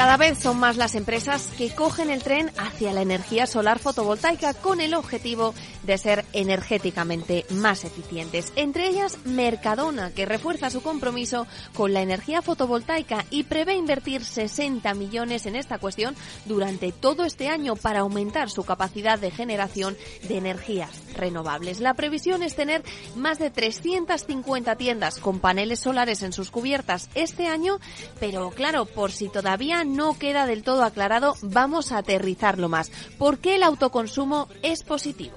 Cada 0.00 0.16
vez 0.16 0.38
son 0.38 0.58
más 0.58 0.78
las 0.78 0.94
empresas 0.94 1.46
que 1.58 1.74
cogen 1.74 2.08
el 2.08 2.22
tren 2.22 2.50
hacia 2.56 2.94
la 2.94 3.02
energía 3.02 3.46
solar 3.46 3.78
fotovoltaica 3.78 4.54
con 4.54 4.80
el 4.80 4.94
objetivo 4.94 5.52
de 5.82 5.98
ser 5.98 6.24
energéticamente 6.32 7.44
más 7.50 7.84
eficientes. 7.84 8.50
Entre 8.56 8.88
ellas, 8.88 9.18
Mercadona, 9.26 10.10
que 10.10 10.24
refuerza 10.24 10.70
su 10.70 10.80
compromiso 10.80 11.46
con 11.74 11.92
la 11.92 12.00
energía 12.00 12.40
fotovoltaica 12.40 13.26
y 13.28 13.42
prevé 13.42 13.74
invertir 13.74 14.24
60 14.24 14.94
millones 14.94 15.44
en 15.44 15.54
esta 15.54 15.76
cuestión 15.76 16.16
durante 16.46 16.92
todo 16.92 17.26
este 17.26 17.48
año 17.48 17.76
para 17.76 18.00
aumentar 18.00 18.48
su 18.48 18.64
capacidad 18.64 19.18
de 19.18 19.30
generación 19.30 19.98
de 20.26 20.38
energías 20.38 21.02
renovables. 21.14 21.80
La 21.80 21.92
previsión 21.92 22.42
es 22.42 22.56
tener 22.56 22.82
más 23.16 23.38
de 23.38 23.50
350 23.50 24.76
tiendas 24.76 25.18
con 25.18 25.40
paneles 25.40 25.80
solares 25.80 26.22
en 26.22 26.32
sus 26.32 26.50
cubiertas 26.50 27.10
este 27.14 27.48
año, 27.48 27.80
pero 28.18 28.48
claro, 28.48 28.86
por 28.86 29.12
si 29.12 29.28
todavía 29.28 29.84
no 29.94 30.18
queda 30.18 30.46
del 30.46 30.62
todo 30.62 30.84
aclarado, 30.84 31.34
vamos 31.42 31.92
a 31.92 31.98
aterrizarlo 31.98 32.68
más. 32.68 32.90
¿Por 33.18 33.38
qué 33.38 33.56
el 33.56 33.62
autoconsumo 33.62 34.48
es 34.62 34.82
positivo? 34.82 35.36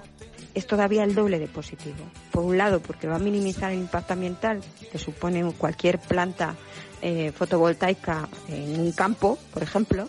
es 0.53 0.67
todavía 0.67 1.03
el 1.03 1.15
doble 1.15 1.39
de 1.39 1.47
positivo. 1.47 2.05
Por 2.31 2.43
un 2.43 2.57
lado, 2.57 2.79
porque 2.79 3.07
va 3.07 3.15
a 3.15 3.19
minimizar 3.19 3.71
el 3.71 3.79
impacto 3.79 4.13
ambiental 4.13 4.61
que 4.91 4.97
supone 4.97 5.51
cualquier 5.53 5.99
planta 5.99 6.55
eh, 7.01 7.31
fotovoltaica 7.31 8.29
en 8.47 8.79
un 8.79 8.91
campo, 8.91 9.37
por 9.53 9.63
ejemplo, 9.63 10.07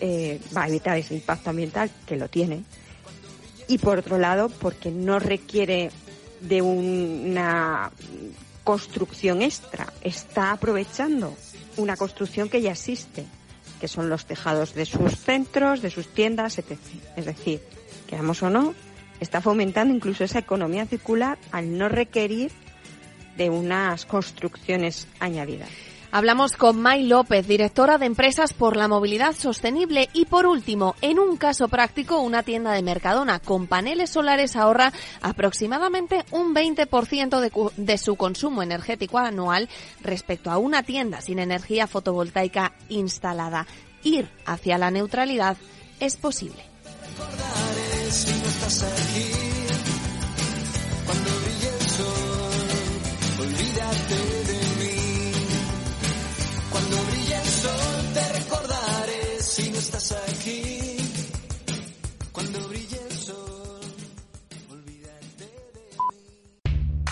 eh, 0.00 0.40
va 0.56 0.64
a 0.64 0.68
evitar 0.68 0.98
ese 0.98 1.14
impacto 1.14 1.50
ambiental 1.50 1.90
que 2.06 2.16
lo 2.16 2.28
tiene. 2.28 2.64
Y 3.68 3.78
por 3.78 3.98
otro 3.98 4.18
lado, 4.18 4.48
porque 4.48 4.90
no 4.90 5.18
requiere 5.18 5.90
de 6.40 6.62
una 6.62 7.90
construcción 8.64 9.42
extra, 9.42 9.92
está 10.02 10.52
aprovechando 10.52 11.34
una 11.76 11.96
construcción 11.96 12.48
que 12.48 12.60
ya 12.60 12.72
existe 12.72 13.24
que 13.80 13.88
son 13.88 14.08
los 14.08 14.26
tejados 14.26 14.74
de 14.74 14.86
sus 14.86 15.16
centros, 15.16 15.82
de 15.82 15.90
sus 15.90 16.06
tiendas, 16.08 16.58
etc. 16.58 16.78
Es 17.16 17.24
decir, 17.24 17.60
queramos 18.06 18.42
o 18.42 18.50
no, 18.50 18.74
está 19.18 19.40
fomentando 19.40 19.94
incluso 19.94 20.22
esa 20.22 20.38
economía 20.38 20.86
circular 20.86 21.38
al 21.50 21.76
no 21.76 21.88
requerir 21.88 22.52
de 23.36 23.50
unas 23.50 24.04
construcciones 24.06 25.08
añadidas. 25.18 25.70
Hablamos 26.12 26.52
con 26.52 26.82
May 26.82 27.04
López, 27.04 27.46
directora 27.46 27.96
de 27.96 28.06
Empresas 28.06 28.52
por 28.52 28.76
la 28.76 28.88
Movilidad 28.88 29.36
Sostenible. 29.36 30.08
Y 30.12 30.24
por 30.24 30.44
último, 30.44 30.96
en 31.02 31.20
un 31.20 31.36
caso 31.36 31.68
práctico, 31.68 32.18
una 32.18 32.42
tienda 32.42 32.72
de 32.72 32.82
Mercadona 32.82 33.38
con 33.38 33.68
paneles 33.68 34.10
solares 34.10 34.56
ahorra 34.56 34.92
aproximadamente 35.22 36.24
un 36.32 36.52
20% 36.52 37.38
de, 37.38 37.52
de 37.76 37.98
su 37.98 38.16
consumo 38.16 38.62
energético 38.62 39.18
anual 39.18 39.68
respecto 40.02 40.50
a 40.50 40.58
una 40.58 40.82
tienda 40.82 41.20
sin 41.20 41.38
energía 41.38 41.86
fotovoltaica 41.86 42.72
instalada. 42.88 43.68
Ir 44.02 44.28
hacia 44.46 44.78
la 44.78 44.90
neutralidad 44.90 45.56
es 46.00 46.16
posible. 46.16 46.64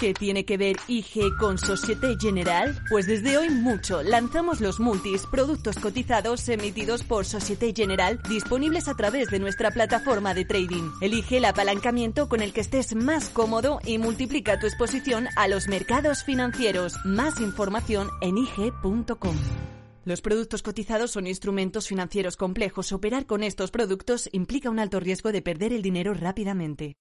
¿Qué 0.01 0.15
tiene 0.15 0.45
que 0.45 0.57
ver 0.57 0.77
IG 0.87 1.37
con 1.41 1.59
Societe 1.59 2.17
General? 2.21 2.81
Pues 2.89 3.09
desde 3.09 3.37
hoy 3.37 3.51
mucho. 3.51 4.01
Lanzamos 4.05 4.61
los 4.61 4.79
multis, 4.79 5.27
productos 5.27 5.77
cotizados 5.77 6.49
emitidos 6.49 7.03
por 7.03 7.25
Societe 7.25 7.73
General, 7.75 8.21
disponibles 8.29 8.87
a 8.87 8.95
través 8.95 9.29
de 9.29 9.41
nuestra 9.41 9.73
plataforma 9.73 10.35
de 10.35 10.45
trading. 10.45 10.89
Elige 11.01 11.39
el 11.39 11.47
apalancamiento 11.47 12.29
con 12.29 12.43
el 12.43 12.53
que 12.53 12.61
estés 12.61 12.95
más 12.95 13.29
cómodo 13.29 13.81
y 13.85 13.99
multiplica 13.99 14.61
tu 14.61 14.67
exposición 14.67 15.27
a 15.35 15.49
los 15.49 15.67
mercados 15.67 16.23
financieros. 16.23 16.95
Más 17.05 17.41
información 17.41 18.09
en 18.21 18.39
IG.com. 18.39 19.37
Los 20.05 20.21
productos 20.21 20.63
cotizados 20.63 21.11
son 21.11 21.27
instrumentos 21.27 21.89
financieros 21.89 22.37
complejos. 22.37 22.93
Operar 22.93 23.27
con 23.27 23.43
estos 23.43 23.73
productos 23.73 24.29
implica 24.31 24.71
un 24.71 24.79
alto 24.79 25.01
riesgo 25.01 25.33
de 25.33 25.43
perder 25.43 25.73
el 25.73 25.83
dinero 25.83 26.15
rápidamente. 26.15 26.99